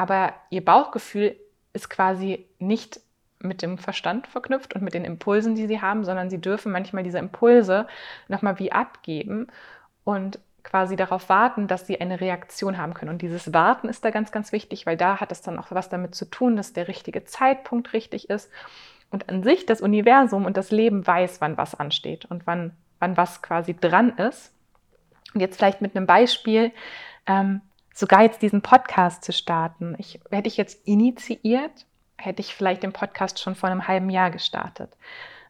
aber 0.00 0.32
ihr 0.48 0.64
Bauchgefühl 0.64 1.36
ist 1.74 1.90
quasi 1.90 2.46
nicht 2.58 3.02
mit 3.38 3.60
dem 3.60 3.76
Verstand 3.76 4.26
verknüpft 4.26 4.74
und 4.74 4.80
mit 4.80 4.94
den 4.94 5.04
Impulsen, 5.04 5.56
die 5.56 5.66
sie 5.66 5.82
haben, 5.82 6.06
sondern 6.06 6.30
sie 6.30 6.40
dürfen 6.40 6.72
manchmal 6.72 7.02
diese 7.02 7.18
Impulse 7.18 7.86
nochmal 8.26 8.58
wie 8.58 8.72
abgeben 8.72 9.48
und 10.02 10.38
quasi 10.62 10.96
darauf 10.96 11.28
warten, 11.28 11.68
dass 11.68 11.86
sie 11.86 12.00
eine 12.00 12.18
Reaktion 12.18 12.78
haben 12.78 12.94
können. 12.94 13.10
Und 13.10 13.20
dieses 13.20 13.52
Warten 13.52 13.90
ist 13.90 14.02
da 14.02 14.08
ganz, 14.08 14.32
ganz 14.32 14.52
wichtig, 14.52 14.86
weil 14.86 14.96
da 14.96 15.20
hat 15.20 15.32
es 15.32 15.42
dann 15.42 15.58
auch 15.58 15.66
was 15.68 15.90
damit 15.90 16.14
zu 16.14 16.24
tun, 16.24 16.56
dass 16.56 16.72
der 16.72 16.88
richtige 16.88 17.24
Zeitpunkt 17.24 17.92
richtig 17.92 18.30
ist. 18.30 18.50
Und 19.10 19.28
an 19.28 19.42
sich 19.42 19.66
das 19.66 19.82
Universum 19.82 20.46
und 20.46 20.56
das 20.56 20.70
Leben 20.70 21.06
weiß, 21.06 21.42
wann 21.42 21.58
was 21.58 21.74
ansteht 21.74 22.24
und 22.24 22.46
wann, 22.46 22.72
wann 23.00 23.18
was 23.18 23.42
quasi 23.42 23.76
dran 23.76 24.16
ist. 24.16 24.54
Und 25.34 25.40
jetzt 25.40 25.58
vielleicht 25.58 25.82
mit 25.82 25.94
einem 25.94 26.06
Beispiel. 26.06 26.72
Ähm, 27.26 27.60
sogar 28.00 28.22
jetzt 28.22 28.42
diesen 28.42 28.62
Podcast 28.62 29.22
zu 29.22 29.32
starten. 29.32 29.94
Ich, 29.98 30.18
hätte 30.30 30.48
ich 30.48 30.56
jetzt 30.56 30.86
initiiert, 30.86 31.86
hätte 32.16 32.40
ich 32.40 32.54
vielleicht 32.54 32.82
den 32.82 32.92
Podcast 32.92 33.38
schon 33.38 33.54
vor 33.54 33.68
einem 33.68 33.86
halben 33.86 34.10
Jahr 34.10 34.30
gestartet. 34.30 34.96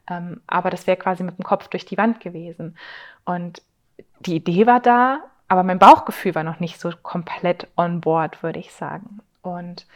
Ähm, 0.09 0.41
aber 0.47 0.69
das 0.69 0.87
wäre 0.87 0.97
quasi 0.97 1.23
mit 1.23 1.37
dem 1.37 1.43
Kopf 1.43 1.67
durch 1.69 1.85
die 1.85 1.97
Wand 1.97 2.19
gewesen. 2.19 2.77
Und 3.25 3.61
die 4.19 4.35
Idee 4.35 4.67
war 4.67 4.79
da, 4.79 5.19
aber 5.47 5.63
mein 5.63 5.79
Bauchgefühl 5.79 6.35
war 6.35 6.43
noch 6.43 6.59
nicht 6.59 6.79
so 6.79 6.91
komplett 7.01 7.67
on 7.75 8.01
board, 8.01 8.43
würde 8.43 8.59
ich 8.59 8.71
sagen. 8.73 9.19
Und 9.41 9.87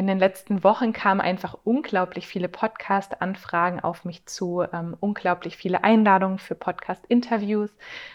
in 0.00 0.06
den 0.06 0.18
letzten 0.18 0.64
Wochen 0.64 0.94
kamen 0.94 1.20
einfach 1.20 1.58
unglaublich 1.62 2.26
viele 2.26 2.48
Podcast-Anfragen 2.48 3.80
auf 3.80 4.06
mich 4.06 4.24
zu, 4.24 4.64
ähm, 4.72 4.96
unglaublich 4.98 5.58
viele 5.58 5.84
Einladungen 5.84 6.38
für 6.38 6.54
Podcast-Interviews. 6.54 7.68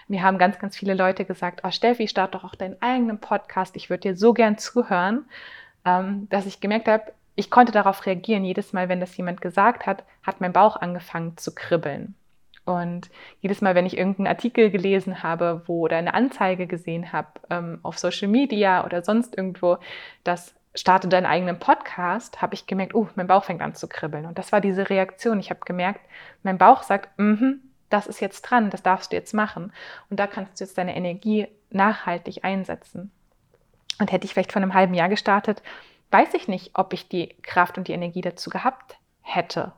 Mir 0.08 0.24
haben 0.24 0.40
ganz, 0.40 0.58
ganz 0.58 0.76
viele 0.76 0.96
Leute 0.96 1.26
gesagt, 1.26 1.62
oh 1.64 1.70
Steffi, 1.70 2.08
start 2.08 2.34
doch 2.34 2.44
auch 2.44 2.56
deinen 2.56 2.82
eigenen 2.82 3.20
Podcast, 3.20 3.76
ich 3.76 3.92
würde 3.92 4.02
dir 4.02 4.16
so 4.16 4.34
gern 4.34 4.58
zuhören, 4.58 5.26
ähm, 5.86 6.28
dass 6.30 6.48
ich 6.48 6.60
gemerkt 6.60 6.88
habe, 6.88 7.14
ich 7.36 7.52
konnte 7.52 7.72
darauf 7.72 8.08
reagieren. 8.08 8.46
Jedes 8.46 8.74
Mal, 8.74 8.90
wenn 8.90 9.00
das 9.00 9.16
jemand 9.16 9.42
gesagt 9.42 9.86
hat, 9.86 10.06
hat 10.24 10.42
mein 10.42 10.54
Bauch 10.54 10.78
angefangen 10.78 11.38
zu 11.38 11.54
kribbeln. 11.54 12.16
Und 12.66 13.12
jedes 13.42 13.62
Mal, 13.62 13.76
wenn 13.76 13.86
ich 13.86 13.96
irgendeinen 13.96 14.26
Artikel 14.26 14.72
gelesen 14.72 15.22
habe, 15.22 15.62
wo 15.68 15.82
oder 15.82 15.98
eine 15.98 16.16
Anzeige 16.16 16.66
gesehen 16.66 17.14
habe 17.14 17.28
ähm, 17.52 17.78
auf 17.84 18.00
Social 18.00 18.28
Media 18.28 18.84
oder 18.84 19.04
sonst 19.04 19.38
irgendwo, 19.38 19.78
dass 20.24 20.56
starte 20.76 21.08
deinen 21.08 21.26
eigenen 21.26 21.60
Podcast, 21.60 22.42
habe 22.42 22.54
ich 22.54 22.68
gemerkt, 22.68 22.94
oh, 22.94 23.08
mein 23.16 23.28
Bauch 23.28 23.46
fängt 23.46 23.62
an 23.62 23.76
zu 23.76 23.88
kribbeln. 23.88 24.26
Und 24.26 24.38
das 24.38 24.52
war 24.52 24.62
diese 24.62 24.90
Reaktion. 24.90 25.40
Ich 25.40 25.50
habe 25.50 25.62
gemerkt, 25.66 26.02
mein 26.44 26.58
Bauch 26.58 26.84
sagt, 26.84 27.18
mm 27.18 27.54
das 27.90 28.08
ist 28.08 28.20
jetzt 28.20 28.42
dran, 28.42 28.70
das 28.70 28.84
darfst 28.84 29.12
du 29.12 29.16
jetzt 29.16 29.34
machen. 29.34 29.72
Und 30.10 30.20
da 30.20 30.28
kannst 30.28 30.60
du 30.60 30.64
jetzt 30.64 30.78
deine 30.78 30.96
Energie 30.96 31.48
nachhaltig 31.70 32.44
einsetzen. 32.44 33.12
Und 34.00 34.12
hätte 34.12 34.26
ich 34.26 34.34
vielleicht 34.34 34.52
vor 34.52 34.62
einem 34.62 34.74
halben 34.74 34.94
Jahr 34.94 35.10
gestartet, 35.10 35.62
weiß 36.12 36.34
ich 36.34 36.48
nicht, 36.48 36.72
ob 36.74 36.94
ich 36.94 37.08
die 37.08 37.36
Kraft 37.42 37.78
und 37.78 37.88
die 37.88 37.94
Energie 37.94 38.22
dazu 38.22 38.50
gehabt 38.50 38.98
hätte. 39.22 39.74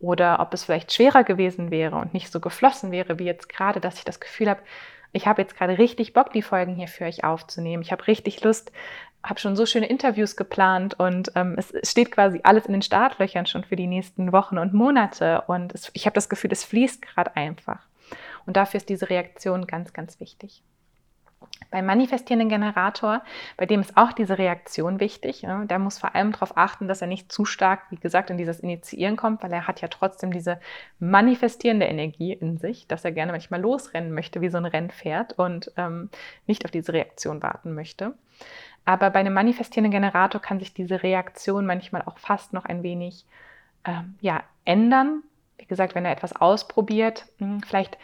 Oder 0.00 0.40
ob 0.40 0.52
es 0.52 0.64
vielleicht 0.64 0.92
schwerer 0.92 1.22
gewesen 1.22 1.70
wäre 1.70 1.96
und 1.96 2.12
nicht 2.12 2.32
so 2.32 2.40
geflossen 2.40 2.90
wäre 2.90 3.18
wie 3.18 3.24
jetzt 3.24 3.48
gerade, 3.48 3.80
dass 3.80 3.98
ich 3.98 4.04
das 4.04 4.20
Gefühl 4.20 4.50
habe, 4.50 4.62
ich 5.12 5.26
habe 5.26 5.42
jetzt 5.42 5.56
gerade 5.56 5.78
richtig 5.78 6.12
Bock, 6.12 6.32
die 6.32 6.42
Folgen 6.42 6.74
hier 6.74 6.88
für 6.88 7.04
euch 7.04 7.24
aufzunehmen. 7.24 7.82
Ich 7.82 7.92
habe 7.92 8.06
richtig 8.06 8.42
Lust, 8.42 8.72
habe 9.22 9.38
schon 9.38 9.56
so 9.56 9.66
schöne 9.66 9.86
Interviews 9.86 10.36
geplant 10.36 10.98
und 10.98 11.32
ähm, 11.34 11.56
es 11.58 11.72
steht 11.88 12.10
quasi 12.10 12.40
alles 12.42 12.66
in 12.66 12.72
den 12.72 12.82
Startlöchern 12.82 13.46
schon 13.46 13.64
für 13.64 13.76
die 13.76 13.86
nächsten 13.86 14.32
Wochen 14.32 14.58
und 14.58 14.72
Monate 14.72 15.42
und 15.46 15.74
es, 15.74 15.90
ich 15.92 16.06
habe 16.06 16.14
das 16.14 16.28
Gefühl, 16.28 16.52
es 16.52 16.64
fließt 16.64 17.02
gerade 17.02 17.36
einfach. 17.36 17.80
Und 18.46 18.56
dafür 18.56 18.78
ist 18.78 18.88
diese 18.88 19.10
Reaktion 19.10 19.66
ganz, 19.66 19.92
ganz 19.92 20.18
wichtig. 20.20 20.62
Beim 21.70 21.86
manifestierenden 21.86 22.48
Generator, 22.48 23.22
bei 23.56 23.64
dem 23.64 23.80
ist 23.80 23.96
auch 23.96 24.12
diese 24.12 24.38
Reaktion 24.38 24.98
wichtig. 24.98 25.42
Ja, 25.42 25.64
der 25.64 25.78
muss 25.78 25.98
vor 25.98 26.14
allem 26.14 26.32
darauf 26.32 26.56
achten, 26.56 26.88
dass 26.88 27.00
er 27.00 27.06
nicht 27.06 27.30
zu 27.30 27.44
stark, 27.44 27.82
wie 27.90 27.96
gesagt, 27.96 28.30
in 28.30 28.38
dieses 28.38 28.60
Initiieren 28.60 29.16
kommt, 29.16 29.42
weil 29.42 29.52
er 29.52 29.68
hat 29.68 29.80
ja 29.80 29.88
trotzdem 29.88 30.32
diese 30.32 30.58
manifestierende 30.98 31.86
Energie 31.86 32.32
in 32.32 32.58
sich, 32.58 32.88
dass 32.88 33.04
er 33.04 33.12
gerne 33.12 33.32
manchmal 33.32 33.60
losrennen 33.60 34.12
möchte, 34.12 34.40
wie 34.40 34.48
so 34.48 34.58
ein 34.58 34.64
Rennpferd 34.64 35.38
und 35.38 35.70
ähm, 35.76 36.10
nicht 36.46 36.64
auf 36.64 36.72
diese 36.72 36.92
Reaktion 36.92 37.42
warten 37.42 37.72
möchte. 37.74 38.14
Aber 38.84 39.10
bei 39.10 39.20
einem 39.20 39.34
manifestierenden 39.34 39.92
Generator 39.92 40.40
kann 40.40 40.58
sich 40.58 40.74
diese 40.74 41.02
Reaktion 41.02 41.66
manchmal 41.66 42.02
auch 42.02 42.18
fast 42.18 42.52
noch 42.52 42.64
ein 42.64 42.82
wenig 42.82 43.24
ähm, 43.84 44.14
ja, 44.20 44.42
ändern. 44.64 45.22
Wie 45.58 45.66
gesagt, 45.66 45.94
wenn 45.94 46.04
er 46.04 46.12
etwas 46.12 46.34
ausprobiert, 46.34 47.26
hm, 47.38 47.60
vielleicht 47.62 47.98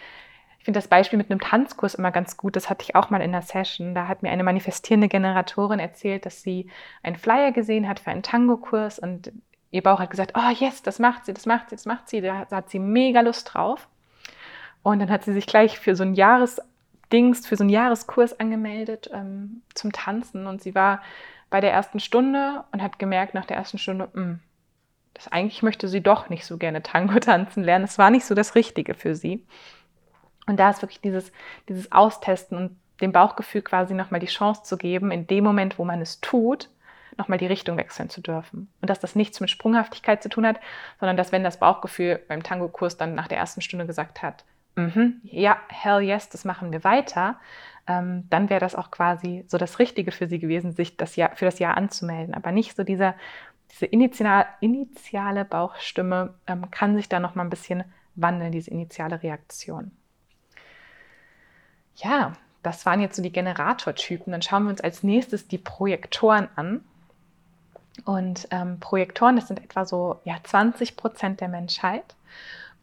ich 0.59 0.65
finde 0.67 0.79
das 0.79 0.89
Beispiel 0.89 1.17
mit 1.17 1.31
einem 1.31 1.39
Tanzkurs 1.39 1.95
immer 1.95 2.11
ganz 2.11 2.37
gut. 2.37 2.57
Das 2.57 2.69
hatte 2.69 2.83
ich 2.83 2.97
auch 2.97 3.09
mal 3.09 3.21
in 3.21 3.31
der 3.31 3.43
Session. 3.43 3.95
Da 3.95 4.09
hat 4.09 4.25
mir 4.25 4.31
eine 4.33 4.43
manifestierende 4.43 5.07
Generatorin 5.07 5.79
erzählt, 5.79 6.27
dass 6.27 6.43
sie 6.43 6.69
einen 7.05 7.15
Flyer 7.15 7.53
gesehen 7.53 7.89
hat 7.89 8.01
für 8.01 8.11
einen 8.11 8.25
Tango-Kurs 8.25 8.99
und 8.99 9.31
ihr 9.71 9.83
Bauch 9.85 10.01
hat 10.01 10.11
gesagt, 10.11 10.33
oh 10.35 10.51
yes, 10.59 10.83
das 10.83 10.99
macht 10.99 11.25
sie, 11.25 11.33
das 11.33 11.47
macht 11.47 11.71
sie, 11.71 11.77
das 11.77 11.87
macht 11.87 12.09
sie. 12.09 12.21
Da 12.21 12.49
hat 12.51 12.69
sie 12.69 12.81
mega 12.81 13.21
Lust 13.21 13.55
drauf. 13.55 13.87
Und 14.83 14.99
dann 14.99 15.09
hat 15.09 15.23
sie 15.23 15.35
sich 15.35 15.47
gleich 15.47 15.79
für 15.79 15.95
so 15.95 16.03
ein 16.03 16.15
Jahresdings, 17.07 17.47
für 17.47 17.57
so 17.57 17.63
einen 17.63 17.71
Jahreskurs 17.71 18.39
angemeldet 18.39 19.11
ähm, 19.13 19.63
zum 19.75 19.93
Tanzen. 19.93 20.47
Und 20.47 20.63
sie 20.63 20.75
war 20.75 21.03
bei 21.51 21.61
der 21.61 21.73
ersten 21.73 22.01
Stunde 22.01 22.65
und 22.73 22.83
hat 22.83 22.99
gemerkt 22.99 23.35
nach 23.35 23.47
der 23.47 23.57
ersten 23.57 23.79
Stunde, 23.79 24.09
mh, 24.13 24.23
hm, 24.23 24.41
das 25.15 25.29
eigentlich 25.29 25.63
möchte 25.63 25.89
sie 25.89 26.03
doch 26.03 26.29
nicht 26.29 26.45
so 26.45 26.59
gerne 26.59 26.83
Tango 26.83 27.19
tanzen 27.21 27.65
lernen. 27.65 27.85
Es 27.85 27.99
war 27.99 28.11
nicht 28.11 28.27
so 28.27 28.35
das 28.35 28.55
Richtige 28.55 28.95
für 28.95 29.15
sie. 29.15 29.47
Und 30.47 30.59
da 30.59 30.71
ist 30.71 30.83
wirklich 30.83 31.01
dieses, 31.01 31.33
dieses 31.69 31.91
Austesten 31.91 32.57
und 32.57 32.77
dem 33.01 33.13
Bauchgefühl 33.13 33.63
quasi 33.63 33.95
nochmal 33.95 34.21
die 34.21 34.27
Chance 34.27 34.63
zu 34.63 34.77
geben, 34.77 35.11
in 35.11 35.27
dem 35.27 35.45
Moment, 35.45 35.79
wo 35.79 35.85
man 35.85 36.01
es 36.01 36.21
tut, 36.21 36.71
nochmal 37.17 37.39
die 37.39 37.47
Richtung 37.47 37.77
wechseln 37.77 38.11
zu 38.11 38.21
dürfen. 38.21 38.71
Und 38.81 38.91
dass 38.91 39.01
das 39.01 39.15
nichts 39.15 39.41
mit 39.41 39.51
Sprunghaftigkeit 39.51 40.23
zu 40.23 40.29
tun 40.29 40.47
hat, 40.47 40.61
sondern 41.01 41.17
dass 41.17 41.33
wenn 41.33 41.45
das 41.45 41.59
Bauchgefühl 41.59 42.21
beim 42.29 42.43
Tango-Kurs 42.43 42.97
dann 42.97 43.15
nach 43.15 43.29
der 43.29 43.39
ersten 43.39 43.61
Stunde 43.61 43.87
gesagt 43.87 44.23
hat, 44.23 44.45
-hmm, 44.77 45.21
ja, 45.25 45.59
hell 45.69 46.01
yes, 46.01 46.29
das 46.29 46.45
machen 46.45 46.73
wir 46.73 46.85
weiter, 46.85 47.37
ähm, 47.87 48.25
dann 48.31 48.51
wäre 48.51 48.61
das 48.61 48.75
auch 48.75 48.91
quasi 48.91 49.45
so 49.49 49.59
das 49.59 49.79
Richtige 49.79 50.13
für 50.13 50.27
sie 50.27 50.39
gewesen, 50.39 50.73
sich 50.73 50.97
das 50.97 51.17
Jahr, 51.17 51.37
für 51.37 51.45
das 51.45 51.59
Jahr 51.59 51.77
anzumelden. 51.77 52.35
Aber 52.35 52.53
nicht 52.53 52.77
so 52.77 52.85
dieser, 52.85 53.15
diese 53.73 53.87
initial, 53.87 54.47
initiale 54.61 55.45
Bauchstimme 55.45 56.35
ähm, 56.47 56.71
kann 56.71 56.97
sich 56.97 57.09
da 57.09 57.21
nochmal 57.21 57.47
ein 57.47 57.51
bisschen 57.51 57.85
wandeln, 58.17 58.53
diese 58.53 58.71
initiale 58.71 59.23
Reaktion. 59.23 59.93
Ja, 61.97 62.33
das 62.63 62.85
waren 62.85 63.01
jetzt 63.01 63.17
so 63.17 63.23
die 63.23 63.33
Generatortypen. 63.33 64.33
Dann 64.33 64.43
schauen 64.43 64.65
wir 64.65 64.71
uns 64.71 64.81
als 64.81 65.03
nächstes 65.03 65.49
die 65.49 65.59
Projektoren 65.59 66.49
an. 66.57 66.85
Und 68.05 68.49
ähm, 68.51 68.79
Projektoren, 68.81 69.37
das 69.37 69.49
sind 69.49 69.63
etwa 69.63 69.85
so 69.87 70.21
ja, 70.25 70.37
20 70.43 70.97
Prozent 70.97 71.41
der 71.41 71.49
Menschheit. 71.49 72.15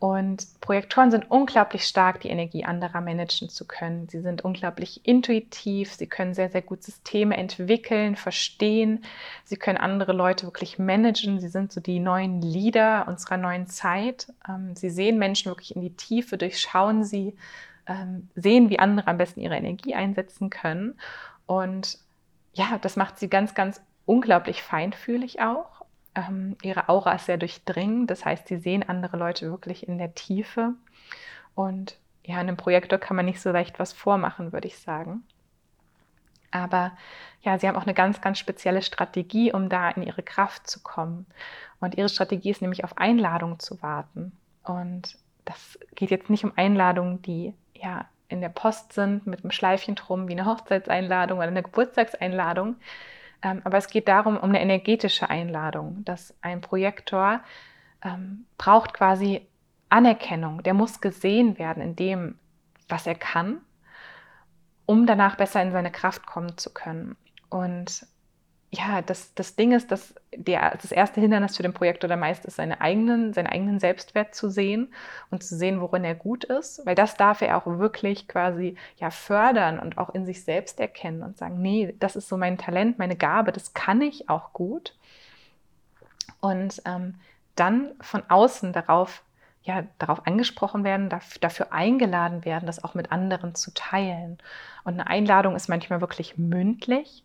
Und 0.03 0.59
Projektoren 0.59 1.11
sind 1.11 1.31
unglaublich 1.31 1.85
stark, 1.85 2.19
die 2.19 2.27
Energie 2.27 2.65
anderer 2.65 2.99
managen 2.99 3.47
zu 3.47 3.65
können. 3.65 4.09
Sie 4.09 4.19
sind 4.19 4.43
unglaublich 4.43 4.99
intuitiv, 5.07 5.93
sie 5.93 6.07
können 6.07 6.33
sehr, 6.33 6.49
sehr 6.49 6.61
gut 6.61 6.83
Systeme 6.83 7.37
entwickeln, 7.37 8.17
verstehen. 8.17 9.05
Sie 9.45 9.55
können 9.55 9.77
andere 9.77 10.11
Leute 10.11 10.45
wirklich 10.45 10.77
managen. 10.77 11.39
Sie 11.39 11.47
sind 11.47 11.71
so 11.71 11.79
die 11.79 12.01
neuen 12.01 12.41
Leader 12.41 13.05
unserer 13.07 13.37
neuen 13.37 13.67
Zeit. 13.67 14.27
Ähm, 14.45 14.75
sie 14.75 14.89
sehen 14.89 15.19
Menschen 15.19 15.49
wirklich 15.49 15.73
in 15.73 15.81
die 15.81 15.95
Tiefe, 15.95 16.37
durchschauen 16.37 17.05
sie, 17.05 17.37
ähm, 17.87 18.27
sehen, 18.35 18.69
wie 18.69 18.79
andere 18.79 19.07
am 19.07 19.17
besten 19.17 19.39
ihre 19.39 19.55
Energie 19.55 19.95
einsetzen 19.95 20.49
können. 20.49 20.99
Und 21.45 21.97
ja, 22.51 22.77
das 22.81 22.97
macht 22.97 23.19
sie 23.19 23.29
ganz, 23.29 23.53
ganz 23.53 23.81
unglaublich 24.05 24.63
feinfühlig 24.63 25.39
auch. 25.39 25.72
Ähm, 26.15 26.57
ihre 26.61 26.89
Aura 26.89 27.13
ist 27.13 27.25
sehr 27.25 27.37
durchdringend, 27.37 28.11
das 28.11 28.25
heißt, 28.25 28.47
sie 28.47 28.57
sehen 28.57 28.87
andere 28.87 29.17
Leute 29.17 29.49
wirklich 29.49 29.87
in 29.87 29.97
der 29.97 30.13
Tiefe. 30.13 30.73
Und 31.55 31.97
ja, 32.25 32.35
in 32.35 32.47
einem 32.47 32.57
Projektor 32.57 32.99
kann 32.99 33.17
man 33.17 33.25
nicht 33.25 33.41
so 33.41 33.51
leicht 33.51 33.79
was 33.79 33.93
vormachen, 33.93 34.53
würde 34.53 34.67
ich 34.67 34.77
sagen. 34.77 35.23
Aber 36.51 36.91
ja, 37.41 37.57
sie 37.57 37.67
haben 37.67 37.75
auch 37.75 37.83
eine 37.83 37.95
ganz, 37.95 38.21
ganz 38.21 38.37
spezielle 38.37 38.83
Strategie, 38.83 39.51
um 39.51 39.69
da 39.69 39.89
in 39.89 40.03
ihre 40.03 40.21
Kraft 40.21 40.67
zu 40.67 40.81
kommen. 40.81 41.25
Und 41.79 41.95
ihre 41.95 42.09
Strategie 42.09 42.51
ist 42.51 42.61
nämlich 42.61 42.83
auf 42.83 42.97
Einladungen 42.97 43.59
zu 43.59 43.81
warten. 43.81 44.31
Und 44.63 45.17
das 45.45 45.79
geht 45.95 46.11
jetzt 46.11 46.29
nicht 46.29 46.43
um 46.43 46.53
Einladungen, 46.55 47.21
die 47.23 47.53
ja 47.73 48.05
in 48.29 48.39
der 48.39 48.49
Post 48.49 48.93
sind 48.93 49.27
mit 49.27 49.43
einem 49.43 49.51
Schleifchen 49.51 49.95
drum, 49.95 50.27
wie 50.27 50.33
eine 50.33 50.45
Hochzeitseinladung 50.45 51.39
oder 51.39 51.47
eine 51.47 51.63
Geburtstagseinladung, 51.63 52.77
aber 53.43 53.77
es 53.77 53.87
geht 53.87 54.07
darum, 54.07 54.37
um 54.37 54.49
eine 54.49 54.61
energetische 54.61 55.29
Einladung, 55.29 56.03
dass 56.05 56.33
ein 56.41 56.61
Projektor 56.61 57.41
ähm, 58.03 58.45
braucht 58.57 58.93
quasi 58.93 59.47
Anerkennung. 59.89 60.63
Der 60.63 60.73
muss 60.73 61.01
gesehen 61.01 61.57
werden 61.57 61.83
in 61.83 61.95
dem, 61.95 62.39
was 62.87 63.05
er 63.05 63.15
kann, 63.15 63.61
um 64.85 65.05
danach 65.05 65.35
besser 65.35 65.61
in 65.61 65.71
seine 65.71 65.91
Kraft 65.91 66.25
kommen 66.25 66.57
zu 66.57 66.73
können. 66.73 67.15
Und 67.49 68.07
ja, 68.75 69.03
das, 69.03 69.35
das 69.35 69.55
Ding 69.55 69.71
ist, 69.71 69.91
dass 69.91 70.15
der, 70.35 70.75
das 70.81 70.91
erste 70.91 71.21
Hindernis 71.21 71.55
für 71.55 71.61
den 71.61 71.73
Projekt 71.73 72.03
oder 72.03 72.17
meist 72.17 72.43
ist, 72.45 72.55
seine 72.55 72.81
eigenen, 72.81 73.31
seinen 73.31 73.45
eigenen 73.45 73.79
Selbstwert 73.79 74.33
zu 74.33 74.49
sehen 74.49 74.91
und 75.29 75.43
zu 75.43 75.55
sehen, 75.55 75.79
worin 75.79 76.03
er 76.03 76.15
gut 76.15 76.43
ist, 76.43 76.83
weil 76.83 76.95
das 76.95 77.15
darf 77.15 77.43
er 77.43 77.55
auch 77.55 77.67
wirklich 77.67 78.27
quasi 78.27 78.75
ja 78.97 79.11
fördern 79.11 79.77
und 79.77 79.99
auch 79.99 80.09
in 80.15 80.25
sich 80.25 80.43
selbst 80.43 80.79
erkennen 80.79 81.21
und 81.21 81.37
sagen, 81.37 81.61
nee, 81.61 81.93
das 81.99 82.15
ist 82.15 82.27
so 82.27 82.35
mein 82.35 82.57
Talent, 82.57 82.97
meine 82.97 83.15
Gabe, 83.15 83.51
das 83.51 83.75
kann 83.75 84.01
ich 84.01 84.27
auch 84.27 84.53
gut. 84.53 84.95
Und 86.39 86.81
ähm, 86.85 87.15
dann 87.55 87.91
von 88.01 88.23
außen 88.27 88.73
darauf 88.73 89.21
ja, 89.65 89.85
darauf 89.97 90.27
angesprochen 90.27 90.83
werden, 90.83 91.09
dafür 91.39 91.71
eingeladen 91.71 92.43
werden, 92.43 92.65
das 92.65 92.83
auch 92.83 92.95
mit 92.95 93.13
anderen 93.13 93.55
zu 93.55 93.73
teilen. 93.73 94.37
Und 94.83 94.95
eine 94.95 95.07
Einladung 95.07 95.55
ist 95.55 95.69
manchmal 95.69 96.01
wirklich 96.01 96.37
mündlich 96.37 97.23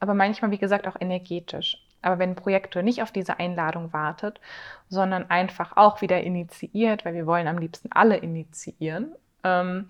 aber 0.00 0.14
manchmal, 0.14 0.50
wie 0.50 0.58
gesagt, 0.58 0.88
auch 0.88 0.96
energetisch. 0.98 1.78
Aber 2.02 2.18
wenn 2.18 2.30
ein 2.30 2.36
Projektor 2.36 2.82
nicht 2.82 3.02
auf 3.02 3.12
diese 3.12 3.38
Einladung 3.38 3.92
wartet, 3.92 4.40
sondern 4.88 5.28
einfach 5.30 5.76
auch 5.76 6.00
wieder 6.00 6.22
initiiert, 6.22 7.04
weil 7.04 7.14
wir 7.14 7.26
wollen 7.26 7.46
am 7.46 7.58
liebsten 7.58 7.92
alle 7.92 8.16
initiieren, 8.16 9.14
ähm, 9.44 9.86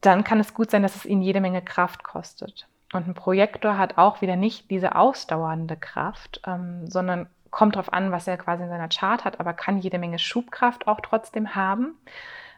dann 0.00 0.24
kann 0.24 0.40
es 0.40 0.54
gut 0.54 0.70
sein, 0.70 0.82
dass 0.82 0.96
es 0.96 1.06
ihnen 1.06 1.22
jede 1.22 1.40
Menge 1.40 1.62
Kraft 1.62 2.02
kostet. 2.04 2.66
Und 2.92 3.08
ein 3.08 3.14
Projektor 3.14 3.78
hat 3.78 3.96
auch 3.96 4.20
wieder 4.20 4.36
nicht 4.36 4.70
diese 4.70 4.96
ausdauernde 4.96 5.76
Kraft, 5.76 6.42
ähm, 6.46 6.88
sondern 6.88 7.28
kommt 7.50 7.76
darauf 7.76 7.92
an, 7.92 8.10
was 8.12 8.26
er 8.26 8.36
quasi 8.36 8.64
in 8.64 8.68
seiner 8.68 8.88
Chart 8.88 9.24
hat, 9.24 9.40
aber 9.40 9.52
kann 9.52 9.78
jede 9.78 9.98
Menge 9.98 10.18
Schubkraft 10.18 10.86
auch 10.88 11.00
trotzdem 11.00 11.54
haben. 11.54 11.96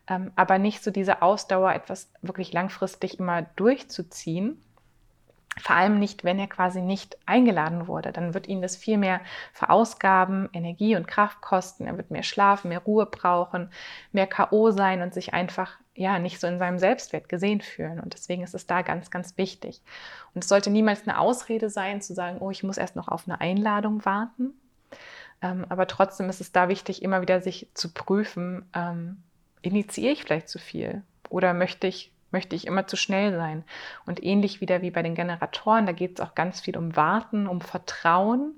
Ähm, 0.09 0.33
aber 0.37 0.59
nicht 0.59 0.83
so 0.83 0.91
diese 0.91 1.23
Ausdauer, 1.23 1.73
etwas 1.73 2.11
wirklich 2.23 2.53
langfristig 2.53 3.19
immer 3.19 3.43
durchzuziehen. 3.43 4.63
Vor 5.59 5.75
allem 5.75 5.99
nicht, 5.99 6.23
wenn 6.23 6.39
er 6.39 6.49
quasi 6.49 6.83
nicht 6.83 7.17
eingeladen 7.25 7.89
wurde. 7.89 8.13
Dann 8.13 8.35
wird 8.35 8.47
ihn 8.47 8.61
das 8.61 8.77
viel 8.77 8.99
mehr 8.99 9.21
verausgaben, 9.55 10.51
Energie 10.53 10.97
und 10.97 11.09
Kraft 11.09 11.41
kosten. 11.41 11.87
Er 11.87 11.97
wird 11.97 12.11
mehr 12.11 12.23
schlafen, 12.23 12.69
mehr 12.69 12.81
Ruhe 12.81 13.07
brauchen, 13.07 13.71
mehr 14.13 14.27
K.O. 14.27 14.71
sein 14.71 15.01
und 15.01 15.15
sich 15.15 15.33
einfach 15.33 15.79
ja 15.95 16.19
nicht 16.19 16.41
so 16.41 16.47
in 16.47 16.59
seinem 16.59 16.79
Selbstwert 16.79 17.31
gesehen 17.31 17.63
fühlen. 17.63 18.01
Und 18.01 18.13
deswegen 18.13 18.43
ist 18.43 18.55
es 18.55 18.67
da 18.67 18.83
ganz, 18.83 19.11
ganz 19.11 19.39
wichtig. 19.39 19.81
Und 20.35 20.45
es 20.45 20.49
sollte 20.49 20.69
niemals 20.69 21.09
eine 21.09 21.19
Ausrede 21.19 21.71
sein, 21.71 22.03
zu 22.03 22.13
sagen, 22.13 22.39
oh, 22.41 22.51
ich 22.51 22.63
muss 22.63 22.77
erst 22.77 22.97
noch 22.97 23.09
auf 23.09 23.27
eine 23.27 23.41
Einladung 23.41 24.05
warten. 24.05 24.53
Ähm, 25.41 25.65
aber 25.69 25.87
trotzdem 25.87 26.29
ist 26.29 26.43
es 26.43 26.53
da 26.53 26.69
wichtig, 26.69 27.03
immer 27.03 27.23
wieder 27.23 27.41
sich 27.41 27.69
zu 27.73 27.93
prüfen, 27.93 28.69
ähm, 28.75 29.23
initiiere 29.63 30.13
ich 30.13 30.23
vielleicht 30.23 30.49
zu 30.49 30.59
viel? 30.59 31.03
Oder 31.31 31.55
möchte 31.55 31.87
ich 31.87 32.13
möchte 32.37 32.55
ich 32.55 32.67
immer 32.67 32.87
zu 32.87 32.99
schnell 32.99 33.35
sein. 33.35 33.65
Und 34.05 34.23
ähnlich 34.23 34.61
wieder 34.61 34.83
wie 34.83 34.91
bei 34.91 35.03
den 35.03 35.15
Generatoren, 35.15 35.87
da 35.87 35.93
geht 35.93 36.19
es 36.19 36.27
auch 36.27 36.35
ganz 36.35 36.61
viel 36.61 36.77
um 36.77 36.95
Warten, 36.95 37.47
um 37.47 37.63
Vertrauen, 37.63 38.53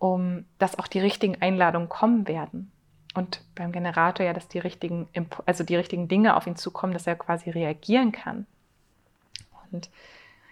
um 0.00 0.44
dass 0.58 0.76
auch 0.76 0.88
die 0.88 0.98
richtigen 0.98 1.40
Einladungen 1.40 1.88
kommen 1.88 2.26
werden. 2.26 2.72
Und 3.14 3.40
beim 3.54 3.70
Generator 3.70 4.26
ja, 4.26 4.32
dass 4.32 4.48
die 4.48 4.58
richtigen, 4.58 5.08
also 5.46 5.62
die 5.62 5.76
richtigen 5.76 6.08
Dinge 6.08 6.34
auf 6.34 6.48
ihn 6.48 6.56
zukommen, 6.56 6.92
dass 6.92 7.06
er 7.06 7.14
quasi 7.14 7.50
reagieren 7.50 8.10
kann. 8.10 8.46
Und 9.70 9.88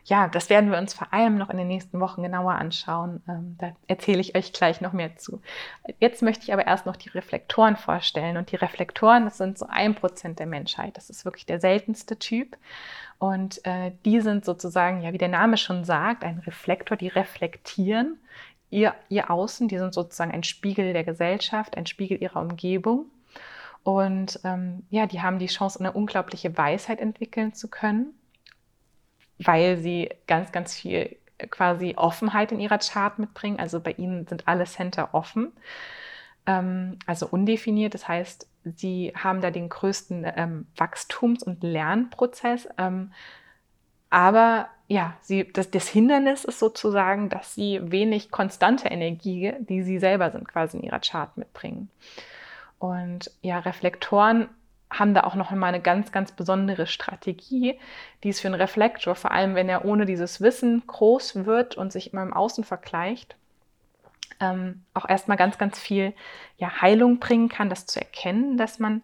ja, 0.04 0.26
das 0.26 0.50
werden 0.50 0.70
wir 0.70 0.78
uns 0.78 0.94
vor 0.94 1.12
allem 1.12 1.38
noch 1.38 1.48
in 1.48 1.56
den 1.56 1.68
nächsten 1.68 2.00
Wochen 2.00 2.22
genauer 2.22 2.54
anschauen. 2.54 3.22
Ähm, 3.28 3.56
da 3.58 3.72
erzähle 3.86 4.20
ich 4.20 4.36
euch 4.36 4.52
gleich 4.52 4.80
noch 4.80 4.92
mehr 4.92 5.16
zu. 5.16 5.40
Jetzt 6.00 6.22
möchte 6.22 6.42
ich 6.42 6.52
aber 6.52 6.66
erst 6.66 6.86
noch 6.86 6.96
die 6.96 7.08
Reflektoren 7.10 7.76
vorstellen. 7.76 8.36
Und 8.36 8.50
die 8.50 8.56
Reflektoren, 8.56 9.24
das 9.24 9.38
sind 9.38 9.58
so 9.58 9.66
ein 9.68 9.94
Prozent 9.94 10.40
der 10.40 10.46
Menschheit. 10.46 10.96
Das 10.96 11.08
ist 11.08 11.24
wirklich 11.24 11.46
der 11.46 11.60
seltenste 11.60 12.18
Typ. 12.18 12.56
Und 13.18 13.64
äh, 13.64 13.92
die 14.04 14.20
sind 14.20 14.44
sozusagen, 14.44 15.02
ja, 15.02 15.12
wie 15.12 15.18
der 15.18 15.28
Name 15.28 15.56
schon 15.56 15.84
sagt, 15.84 16.24
ein 16.24 16.40
Reflektor, 16.40 16.96
die 16.96 17.08
reflektieren 17.08 18.18
ihr, 18.70 18.96
ihr 19.08 19.30
Außen. 19.30 19.68
Die 19.68 19.78
sind 19.78 19.94
sozusagen 19.94 20.32
ein 20.32 20.42
Spiegel 20.42 20.92
der 20.92 21.04
Gesellschaft, 21.04 21.76
ein 21.76 21.86
Spiegel 21.86 22.20
ihrer 22.20 22.40
Umgebung. 22.40 23.06
Und 23.84 24.40
ähm, 24.42 24.84
ja, 24.90 25.06
die 25.06 25.22
haben 25.22 25.38
die 25.38 25.46
Chance, 25.46 25.78
eine 25.78 25.92
unglaubliche 25.92 26.56
Weisheit 26.56 26.98
entwickeln 26.98 27.54
zu 27.54 27.68
können 27.68 28.14
weil 29.44 29.78
sie 29.78 30.10
ganz, 30.26 30.52
ganz 30.52 30.74
viel 30.74 31.16
quasi 31.50 31.94
Offenheit 31.96 32.52
in 32.52 32.60
ihrer 32.60 32.78
Chart 32.78 33.18
mitbringen. 33.18 33.58
Also 33.58 33.80
bei 33.80 33.92
ihnen 33.92 34.26
sind 34.26 34.48
alle 34.48 34.64
Center 34.64 35.10
offen, 35.12 35.52
ähm, 36.46 36.98
also 37.06 37.26
undefiniert. 37.26 37.94
Das 37.94 38.08
heißt, 38.08 38.48
sie 38.64 39.12
haben 39.16 39.40
da 39.40 39.50
den 39.50 39.68
größten 39.68 40.26
ähm, 40.36 40.66
Wachstums- 40.76 41.42
und 41.42 41.62
Lernprozess. 41.62 42.68
Ähm, 42.78 43.12
aber 44.10 44.68
ja, 44.88 45.14
sie, 45.22 45.50
das, 45.50 45.70
das, 45.70 45.88
Hindernis 45.88 46.44
ist 46.44 46.58
sozusagen, 46.58 47.30
dass 47.30 47.54
sie 47.54 47.80
wenig 47.82 48.30
konstante 48.30 48.88
Energie, 48.88 49.54
die 49.60 49.82
sie 49.82 49.98
selber 49.98 50.30
sind, 50.30 50.46
quasi 50.46 50.76
in 50.76 50.82
ihrer 50.82 51.00
Chart 51.00 51.34
mitbringen. 51.38 51.88
Und 52.78 53.30
ja, 53.40 53.58
Reflektoren 53.58 54.48
haben 54.92 55.14
da 55.14 55.24
auch 55.24 55.34
noch 55.34 55.50
einmal 55.50 55.68
eine 55.68 55.82
ganz, 55.82 56.12
ganz 56.12 56.32
besondere 56.32 56.86
Strategie, 56.86 57.78
die 58.22 58.28
ist 58.28 58.40
für 58.40 58.48
einen 58.48 58.60
Reflektor, 58.60 59.14
vor 59.14 59.30
allem 59.30 59.54
wenn 59.54 59.68
er 59.68 59.84
ohne 59.84 60.06
dieses 60.06 60.40
Wissen 60.40 60.82
groß 60.86 61.46
wird 61.46 61.76
und 61.76 61.92
sich 61.92 62.12
immer 62.12 62.22
im 62.22 62.32
Außen 62.32 62.64
vergleicht, 62.64 63.36
ähm, 64.40 64.84
auch 64.94 65.08
erstmal 65.08 65.36
ganz, 65.36 65.58
ganz 65.58 65.78
viel 65.78 66.12
ja, 66.58 66.80
Heilung 66.80 67.18
bringen 67.18 67.48
kann, 67.48 67.70
das 67.70 67.86
zu 67.86 68.00
erkennen, 68.00 68.56
dass 68.56 68.78
man 68.78 69.02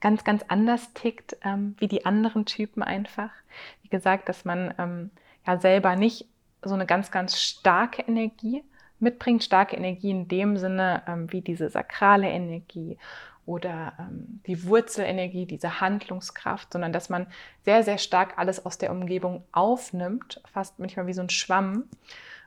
ganz, 0.00 0.24
ganz 0.24 0.44
anders 0.48 0.92
tickt 0.94 1.36
ähm, 1.42 1.76
wie 1.78 1.88
die 1.88 2.04
anderen 2.04 2.44
Typen 2.44 2.82
einfach. 2.82 3.30
Wie 3.82 3.88
gesagt, 3.88 4.28
dass 4.28 4.44
man 4.44 4.74
ähm, 4.78 5.10
ja 5.46 5.58
selber 5.58 5.96
nicht 5.96 6.26
so 6.62 6.74
eine 6.74 6.86
ganz, 6.86 7.10
ganz 7.10 7.40
starke 7.40 8.02
Energie 8.02 8.64
mitbringt, 8.98 9.44
starke 9.44 9.76
Energie 9.76 10.10
in 10.10 10.28
dem 10.28 10.56
Sinne 10.56 11.02
ähm, 11.06 11.30
wie 11.32 11.40
diese 11.40 11.68
sakrale 11.68 12.28
Energie 12.28 12.98
oder 13.46 13.94
ähm, 13.98 14.40
die 14.46 14.64
Wurzelenergie, 14.64 15.46
diese 15.46 15.80
Handlungskraft, 15.80 16.72
sondern 16.72 16.92
dass 16.92 17.08
man 17.08 17.26
sehr, 17.64 17.82
sehr 17.82 17.98
stark 17.98 18.38
alles 18.38 18.64
aus 18.64 18.78
der 18.78 18.92
Umgebung 18.92 19.44
aufnimmt, 19.52 20.40
fast 20.52 20.78
manchmal 20.78 21.06
wie 21.06 21.12
so 21.12 21.22
ein 21.22 21.30
Schwamm 21.30 21.84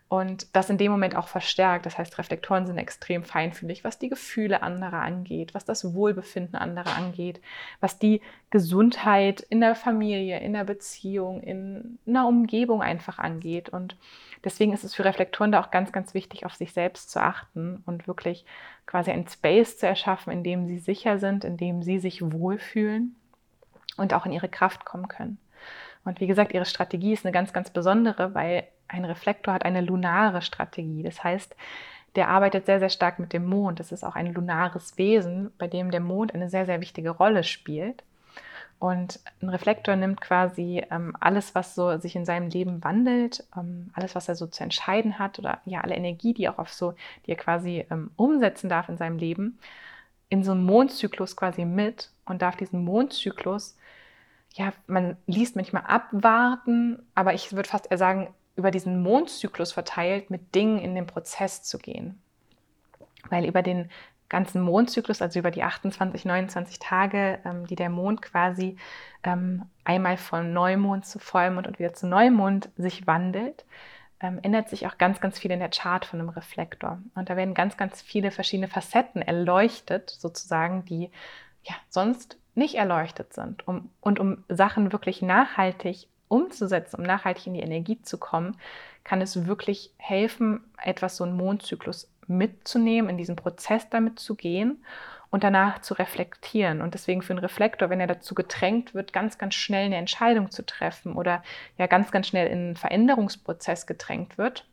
und 0.07 0.55
das 0.55 0.69
in 0.69 0.77
dem 0.77 0.91
Moment 0.91 1.15
auch 1.15 1.27
verstärkt. 1.27 1.87
Das 1.87 1.97
heißt, 1.97 2.19
Reflektoren 2.19 2.67
sind 2.67 2.77
extrem 2.77 3.23
feinfühlig, 3.23 3.83
was 3.83 3.97
die 3.97 4.09
Gefühle 4.09 4.61
anderer 4.61 5.01
angeht, 5.01 5.55
was 5.55 5.65
das 5.65 5.95
Wohlbefinden 5.95 6.55
anderer 6.55 6.95
angeht, 6.95 7.41
was 7.79 7.97
die 7.97 8.21
Gesundheit 8.51 9.41
in 9.41 9.61
der 9.61 9.73
Familie, 9.73 10.39
in 10.39 10.53
der 10.53 10.63
Beziehung, 10.63 11.41
in 11.41 11.97
einer 12.05 12.27
Umgebung 12.27 12.83
einfach 12.83 13.17
angeht. 13.17 13.69
Und 13.69 13.97
deswegen 14.43 14.73
ist 14.73 14.83
es 14.83 14.93
für 14.93 15.05
Reflektoren 15.05 15.51
da 15.51 15.59
auch 15.59 15.71
ganz, 15.71 15.91
ganz 15.91 16.13
wichtig, 16.13 16.45
auf 16.45 16.53
sich 16.53 16.71
selbst 16.71 17.09
zu 17.09 17.19
achten 17.19 17.81
und 17.87 18.07
wirklich 18.07 18.45
quasi 18.85 19.09
ein 19.09 19.27
Space 19.27 19.79
zu 19.79 19.87
erschaffen, 19.87 20.31
in 20.31 20.43
dem 20.43 20.67
sie 20.67 20.77
sicher 20.77 21.17
sind, 21.17 21.43
in 21.43 21.57
dem 21.57 21.81
sie 21.81 21.97
sich 21.97 22.21
wohlfühlen 22.21 23.15
und 23.97 24.13
auch 24.13 24.27
in 24.27 24.33
ihre 24.33 24.49
Kraft 24.49 24.85
kommen 24.85 25.07
können. 25.07 25.39
Und 26.03 26.19
wie 26.19 26.27
gesagt, 26.27 26.53
ihre 26.53 26.65
Strategie 26.65 27.13
ist 27.13 27.25
eine 27.25 27.33
ganz, 27.33 27.51
ganz 27.51 27.71
besondere, 27.71 28.35
weil 28.35 28.67
ein 28.87 29.05
Reflektor 29.05 29.53
hat 29.53 29.65
eine 29.65 29.81
lunare 29.81 30.41
Strategie. 30.41 31.03
Das 31.03 31.23
heißt, 31.23 31.55
der 32.15 32.29
arbeitet 32.29 32.65
sehr, 32.65 32.79
sehr 32.79 32.89
stark 32.89 33.19
mit 33.19 33.33
dem 33.33 33.45
Mond. 33.45 33.79
Das 33.79 33.91
ist 33.91 34.03
auch 34.03 34.15
ein 34.15 34.33
lunares 34.33 34.97
Wesen, 34.97 35.51
bei 35.57 35.67
dem 35.67 35.91
der 35.91 35.99
Mond 35.99 36.33
eine 36.33 36.49
sehr, 36.49 36.65
sehr 36.65 36.81
wichtige 36.81 37.09
Rolle 37.09 37.43
spielt. 37.43 38.03
Und 38.77 39.19
ein 39.41 39.49
Reflektor 39.49 39.95
nimmt 39.95 40.19
quasi 40.19 40.83
ähm, 40.91 41.15
alles, 41.19 41.55
was 41.55 41.75
so 41.75 41.97
sich 41.97 42.15
in 42.15 42.25
seinem 42.25 42.49
Leben 42.49 42.83
wandelt, 42.83 43.43
ähm, 43.55 43.89
alles, 43.93 44.15
was 44.15 44.27
er 44.27 44.35
so 44.35 44.47
zu 44.47 44.63
entscheiden 44.63 45.17
hat 45.17 45.39
oder 45.39 45.59
ja, 45.65 45.81
alle 45.81 45.95
Energie, 45.95 46.33
die 46.33 46.49
auch 46.49 46.57
auf 46.57 46.73
so, 46.73 46.93
die 47.25 47.31
er 47.31 47.37
quasi 47.37 47.85
ähm, 47.89 48.11
umsetzen 48.17 48.69
darf 48.69 48.89
in 48.89 48.97
seinem 48.97 49.17
Leben, 49.17 49.59
in 50.29 50.43
so 50.43 50.51
einen 50.51 50.65
Mondzyklus 50.65 51.35
quasi 51.35 51.63
mit 51.63 52.11
und 52.25 52.41
darf 52.41 52.57
diesen 52.57 52.83
Mondzyklus, 52.83 53.77
ja, 54.53 54.73
man 54.87 55.17
liest 55.25 55.55
manchmal 55.55 55.83
abwarten, 55.83 56.99
aber 57.13 57.33
ich 57.33 57.53
würde 57.53 57.69
fast 57.69 57.91
eher 57.91 57.97
sagen, 57.97 58.33
über 58.55 58.71
diesen 58.71 59.01
Mondzyklus 59.01 59.71
verteilt 59.71 60.29
mit 60.29 60.55
Dingen 60.55 60.79
in 60.79 60.95
den 60.95 61.07
Prozess 61.07 61.63
zu 61.63 61.77
gehen. 61.77 62.21
Weil 63.29 63.45
über 63.45 63.61
den 63.61 63.89
ganzen 64.29 64.61
Mondzyklus, 64.61 65.21
also 65.21 65.39
über 65.39 65.51
die 65.51 65.63
28, 65.63 66.25
29 66.25 66.79
Tage, 66.79 67.39
ähm, 67.45 67.67
die 67.67 67.75
der 67.75 67.89
Mond 67.89 68.21
quasi 68.21 68.77
ähm, 69.23 69.63
einmal 69.83 70.17
von 70.17 70.53
Neumond 70.53 71.05
zu 71.05 71.19
Vollmond 71.19 71.67
und 71.67 71.79
wieder 71.79 71.93
zu 71.93 72.07
Neumond 72.07 72.69
sich 72.75 73.05
wandelt, 73.07 73.65
ähm, 74.19 74.39
ändert 74.41 74.69
sich 74.69 74.87
auch 74.87 74.97
ganz, 74.97 75.19
ganz 75.19 75.37
viel 75.37 75.51
in 75.51 75.59
der 75.59 75.69
Chart 75.69 76.05
von 76.05 76.19
einem 76.19 76.29
Reflektor. 76.29 76.99
Und 77.13 77.29
da 77.29 77.35
werden 77.35 77.53
ganz, 77.53 77.77
ganz 77.77 78.01
viele 78.01 78.31
verschiedene 78.31 78.67
Facetten 78.67 79.21
erleuchtet, 79.21 80.09
sozusagen, 80.09 80.85
die 80.85 81.11
ja 81.63 81.75
sonst 81.89 82.37
nicht 82.55 82.75
erleuchtet 82.75 83.33
sind. 83.33 83.67
Um, 83.67 83.89
und 84.01 84.19
um 84.19 84.43
Sachen 84.47 84.91
wirklich 84.91 85.21
nachhaltig 85.21 86.07
umzusetzen, 86.27 86.97
um 86.97 87.03
nachhaltig 87.03 87.47
in 87.47 87.53
die 87.53 87.61
Energie 87.61 88.01
zu 88.01 88.17
kommen, 88.17 88.57
kann 89.03 89.21
es 89.21 89.45
wirklich 89.45 89.91
helfen, 89.97 90.63
etwas 90.83 91.17
so 91.17 91.23
einen 91.23 91.37
Mondzyklus 91.37 92.09
mitzunehmen, 92.27 93.09
in 93.09 93.17
diesen 93.17 93.35
Prozess 93.35 93.89
damit 93.89 94.19
zu 94.19 94.35
gehen 94.35 94.83
und 95.29 95.43
danach 95.43 95.79
zu 95.79 95.93
reflektieren. 95.93 96.81
Und 96.81 96.93
deswegen 96.93 97.21
für 97.21 97.33
einen 97.33 97.39
Reflektor, 97.39 97.89
wenn 97.89 97.99
er 97.99 98.07
dazu 98.07 98.35
gedrängt 98.35 98.93
wird, 98.93 99.13
ganz, 99.13 99.37
ganz 99.37 99.53
schnell 99.53 99.85
eine 99.85 99.97
Entscheidung 99.97 100.49
zu 100.49 100.65
treffen 100.65 101.15
oder 101.15 101.43
ja 101.77 101.87
ganz, 101.87 102.11
ganz 102.11 102.27
schnell 102.27 102.47
in 102.47 102.59
einen 102.59 102.75
Veränderungsprozess 102.75 103.85
gedrängt 103.85 104.37
wird, 104.37 104.65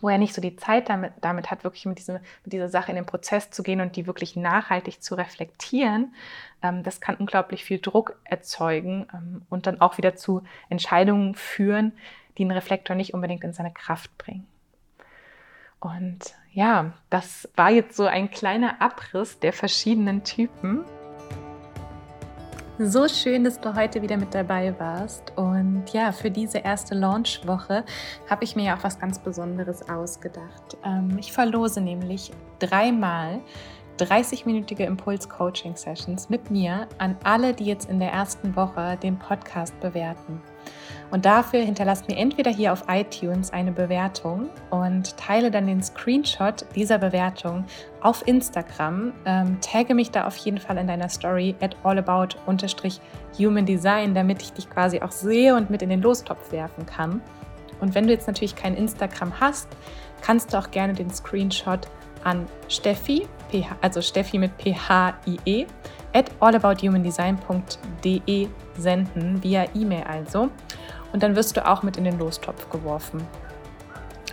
wo 0.00 0.08
er 0.08 0.18
nicht 0.18 0.34
so 0.34 0.40
die 0.40 0.56
Zeit 0.56 0.88
damit, 0.88 1.12
damit 1.20 1.50
hat, 1.50 1.64
wirklich 1.64 1.86
mit, 1.86 1.98
diesem, 1.98 2.16
mit 2.44 2.52
dieser 2.52 2.68
Sache 2.68 2.90
in 2.90 2.96
den 2.96 3.06
Prozess 3.06 3.50
zu 3.50 3.62
gehen 3.62 3.80
und 3.80 3.96
die 3.96 4.06
wirklich 4.06 4.36
nachhaltig 4.36 5.02
zu 5.02 5.14
reflektieren, 5.14 6.14
ähm, 6.62 6.82
das 6.82 7.00
kann 7.00 7.16
unglaublich 7.16 7.64
viel 7.64 7.78
Druck 7.78 8.18
erzeugen 8.24 9.06
ähm, 9.12 9.42
und 9.48 9.66
dann 9.66 9.80
auch 9.80 9.98
wieder 9.98 10.16
zu 10.16 10.42
Entscheidungen 10.68 11.34
führen, 11.34 11.92
die 12.38 12.42
einen 12.42 12.52
Reflektor 12.52 12.96
nicht 12.96 13.14
unbedingt 13.14 13.44
in 13.44 13.52
seine 13.52 13.72
Kraft 13.72 14.16
bringen. 14.18 14.46
Und 15.80 16.34
ja, 16.52 16.92
das 17.08 17.48
war 17.56 17.70
jetzt 17.70 17.96
so 17.96 18.04
ein 18.04 18.30
kleiner 18.30 18.82
Abriss 18.82 19.40
der 19.40 19.52
verschiedenen 19.52 20.24
Typen. 20.24 20.84
So 22.82 23.08
schön, 23.08 23.44
dass 23.44 23.60
du 23.60 23.74
heute 23.74 24.00
wieder 24.00 24.16
mit 24.16 24.34
dabei 24.34 24.74
warst. 24.80 25.34
Und 25.36 25.84
ja, 25.92 26.12
für 26.12 26.30
diese 26.30 26.60
erste 26.60 26.94
Launchwoche 26.94 27.84
habe 28.26 28.44
ich 28.44 28.56
mir 28.56 28.64
ja 28.64 28.76
auch 28.78 28.82
was 28.82 28.98
ganz 28.98 29.18
Besonderes 29.18 29.86
ausgedacht. 29.90 30.78
Ähm, 30.82 31.18
ich 31.20 31.30
verlose 31.30 31.82
nämlich 31.82 32.30
dreimal 32.58 33.40
30-minütige 33.98 34.84
Impuls-Coaching-Sessions 34.84 36.30
mit 36.30 36.50
mir 36.50 36.88
an 36.96 37.18
alle, 37.22 37.52
die 37.52 37.66
jetzt 37.66 37.90
in 37.90 37.98
der 37.98 38.12
ersten 38.12 38.56
Woche 38.56 38.96
den 39.02 39.18
Podcast 39.18 39.78
bewerten. 39.80 40.40
Und 41.10 41.24
dafür 41.24 41.60
hinterlasst 41.60 42.08
mir 42.08 42.16
entweder 42.16 42.50
hier 42.50 42.72
auf 42.72 42.84
iTunes 42.88 43.52
eine 43.52 43.72
Bewertung 43.72 44.48
und 44.70 45.16
teile 45.16 45.50
dann 45.50 45.66
den 45.66 45.82
Screenshot 45.82 46.64
dieser 46.76 46.98
Bewertung 46.98 47.64
auf 48.00 48.26
Instagram. 48.26 49.12
Ähm, 49.24 49.58
tagge 49.60 49.94
mich 49.94 50.12
da 50.12 50.26
auf 50.26 50.36
jeden 50.36 50.58
Fall 50.58 50.78
in 50.78 50.86
deiner 50.86 51.08
Story 51.08 51.56
at 51.60 51.76
allabout-human 51.82 53.66
damit 54.14 54.42
ich 54.42 54.52
dich 54.52 54.70
quasi 54.70 55.00
auch 55.00 55.12
sehe 55.12 55.56
und 55.56 55.70
mit 55.70 55.82
in 55.82 55.90
den 55.90 56.00
Lostopf 56.00 56.52
werfen 56.52 56.86
kann. 56.86 57.20
Und 57.80 57.94
wenn 57.94 58.06
du 58.06 58.12
jetzt 58.12 58.26
natürlich 58.26 58.54
kein 58.54 58.76
Instagram 58.76 59.40
hast, 59.40 59.68
kannst 60.20 60.52
du 60.52 60.58
auch 60.58 60.70
gerne 60.70 60.92
den 60.92 61.08
Screenshot 61.10 61.88
an 62.22 62.46
Steffi, 62.68 63.26
also 63.80 64.02
Steffi 64.02 64.36
mit 64.38 64.56
P-H-I-E, 64.58 65.66
at 66.12 66.30
allabouthumandesign.de 66.40 68.48
senden, 68.76 69.42
via 69.42 69.64
E-Mail 69.74 70.04
also 70.04 70.50
und 71.12 71.22
dann 71.22 71.36
wirst 71.36 71.56
du 71.56 71.66
auch 71.66 71.82
mit 71.82 71.96
in 71.96 72.04
den 72.04 72.18
Lostopf 72.18 72.68
geworfen. 72.70 73.26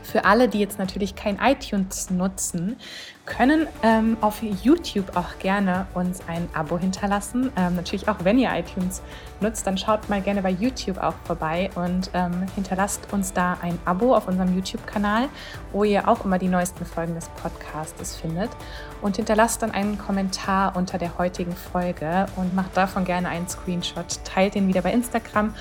Für 0.03 0.23
alle, 0.23 0.47
die 0.47 0.59
jetzt 0.59 0.79
natürlich 0.79 1.15
kein 1.15 1.37
iTunes 1.37 2.09
nutzen, 2.09 2.77
können 3.25 3.67
ähm, 3.83 4.15
auf 4.21 4.41
YouTube 4.41 5.17
auch 5.17 5.37
gerne 5.39 5.85
uns 5.93 6.21
ein 6.27 6.47
Abo 6.53 6.79
hinterlassen. 6.79 7.51
Ähm, 7.57 7.75
natürlich 7.75 8.07
auch, 8.07 8.15
wenn 8.23 8.39
ihr 8.39 8.49
iTunes 8.51 9.01
nutzt, 9.41 9.67
dann 9.67 9.77
schaut 9.77 10.07
mal 10.07 10.21
gerne 10.21 10.41
bei 10.41 10.51
YouTube 10.51 10.97
auch 10.97 11.13
vorbei 11.25 11.69
und 11.75 12.09
ähm, 12.13 12.45
hinterlasst 12.55 13.11
uns 13.11 13.33
da 13.33 13.57
ein 13.61 13.77
Abo 13.83 14.15
auf 14.15 14.29
unserem 14.29 14.55
YouTube-Kanal, 14.55 15.27
wo 15.73 15.83
ihr 15.83 16.07
auch 16.07 16.23
immer 16.23 16.39
die 16.39 16.47
neuesten 16.47 16.85
Folgen 16.85 17.13
des 17.15 17.27
Podcasts 17.41 18.15
findet. 18.15 18.49
Und 19.01 19.17
hinterlasst 19.17 19.61
dann 19.61 19.71
einen 19.71 19.97
Kommentar 19.97 20.75
unter 20.75 20.97
der 20.97 21.17
heutigen 21.17 21.55
Folge 21.55 22.27
und 22.37 22.55
macht 22.55 22.75
davon 22.77 23.03
gerne 23.03 23.27
einen 23.27 23.47
Screenshot, 23.47 24.23
teilt 24.23 24.55
den 24.55 24.69
wieder 24.69 24.81
bei 24.81 24.93
Instagram 24.93 25.53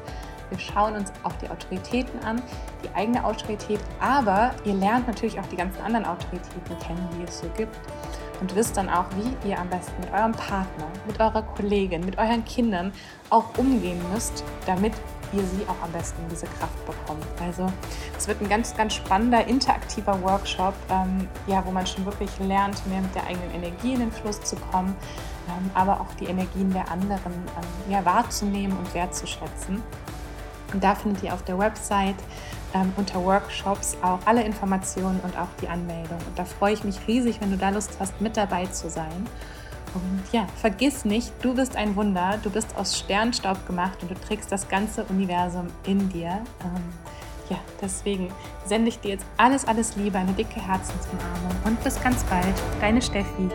wir 0.49 0.59
schauen 0.59 0.95
uns 0.95 1.12
auch 1.23 1.33
die 1.33 1.49
Autoritäten 1.49 2.23
an, 2.23 2.41
die 2.83 2.89
eigene 2.95 3.23
Autorität, 3.23 3.79
aber 3.99 4.51
ihr 4.65 4.73
lernt 4.73 5.07
natürlich 5.07 5.39
auch 5.39 5.45
die 5.47 5.55
ganzen 5.55 5.81
anderen 5.81 6.05
Autoritäten 6.05 6.79
kennen, 6.79 7.07
die 7.17 7.23
es 7.23 7.39
so 7.39 7.47
gibt. 7.55 7.77
Und 8.41 8.55
wisst 8.55 8.77
dann 8.77 8.89
auch, 8.89 9.05
wie 9.17 9.49
ihr 9.49 9.59
am 9.59 9.69
besten 9.69 9.99
mit 9.99 10.13
eurem 10.13 10.31
Partner, 10.31 10.88
mit 11.05 11.19
eurer 11.19 11.41
Kollegin, 11.41 12.05
mit 12.05 12.17
euren 12.17 12.45
Kindern 12.45 12.93
auch 13.29 13.57
umgehen 13.57 14.01
müsst, 14.13 14.45
damit 14.65 14.93
ihr 15.33 15.43
sie 15.43 15.63
auch 15.67 15.83
am 15.83 15.91
besten 15.91 16.21
diese 16.31 16.45
Kraft 16.45 16.85
bekommt. 16.85 17.25
Also 17.41 17.71
es 18.17 18.27
wird 18.27 18.41
ein 18.41 18.49
ganz, 18.49 18.75
ganz 18.75 18.95
spannender, 18.95 19.45
interaktiver 19.45 20.21
Workshop, 20.23 20.73
ähm, 20.89 21.27
ja, 21.47 21.63
wo 21.65 21.71
man 21.71 21.85
schon 21.85 22.05
wirklich 22.05 22.29
lernt, 22.39 22.85
mehr 22.88 23.01
mit 23.01 23.13
der 23.13 23.27
eigenen 23.27 23.51
Energie 23.51 23.93
in 23.93 23.99
den 23.99 24.12
Fluss 24.12 24.41
zu 24.41 24.55
kommen, 24.55 24.95
ähm, 25.47 25.69
aber 25.73 25.99
auch 25.99 26.13
die 26.19 26.25
Energien 26.25 26.71
der 26.71 26.89
anderen 26.89 27.33
ähm, 27.33 27.91
ja, 27.91 28.03
wahrzunehmen 28.05 28.77
und 28.77 28.93
wertzuschätzen. 28.93 29.83
Und 30.73 30.84
da 30.84 30.95
findet 30.95 31.23
ihr 31.23 31.34
auf 31.34 31.43
der 31.43 31.58
Website 31.58 32.15
ähm, 32.73 32.93
unter 32.97 33.23
Workshops 33.23 33.97
auch 34.01 34.19
alle 34.25 34.43
Informationen 34.43 35.19
und 35.21 35.38
auch 35.38 35.47
die 35.62 35.67
Anmeldung. 35.67 36.17
Und 36.27 36.38
da 36.38 36.45
freue 36.45 36.73
ich 36.73 36.84
mich 36.84 36.99
riesig, 37.08 37.41
wenn 37.41 37.51
du 37.51 37.58
da 37.58 37.69
Lust 37.69 37.91
hast, 37.99 38.19
mit 38.21 38.38
dabei 38.38 38.65
zu 38.67 38.89
sein. 38.89 39.27
Und 39.93 40.21
ja, 40.32 40.45
vergiss 40.58 41.03
nicht, 41.03 41.34
du 41.41 41.55
bist 41.55 41.75
ein 41.75 41.95
Wunder, 41.95 42.39
du 42.43 42.51
bist 42.51 42.75
aus 42.77 42.97
Sternstaub 42.97 43.65
gemacht 43.65 43.97
und 44.01 44.12
du 44.12 44.15
trägst 44.15 44.51
das 44.51 44.67
ganze 44.67 45.03
Universum 45.05 45.67
in 45.86 46.10
dir. 46.10 46.41
Ähm, 46.63 46.84
ja, 47.49 47.58
deswegen 47.82 48.32
sende 48.65 48.89
ich 48.89 48.99
dir 48.99 49.12
jetzt 49.12 49.25
alles, 49.38 49.65
alles 49.65 49.95
Liebe, 49.95 50.19
eine 50.19 50.34
dicke 50.34 50.62
Herzensumarmung 50.62 51.55
und 51.65 51.84
bis 51.84 52.01
ganz 52.01 52.23
bald, 52.25 52.53
deine 52.79 53.01
Steffi. 53.01 53.49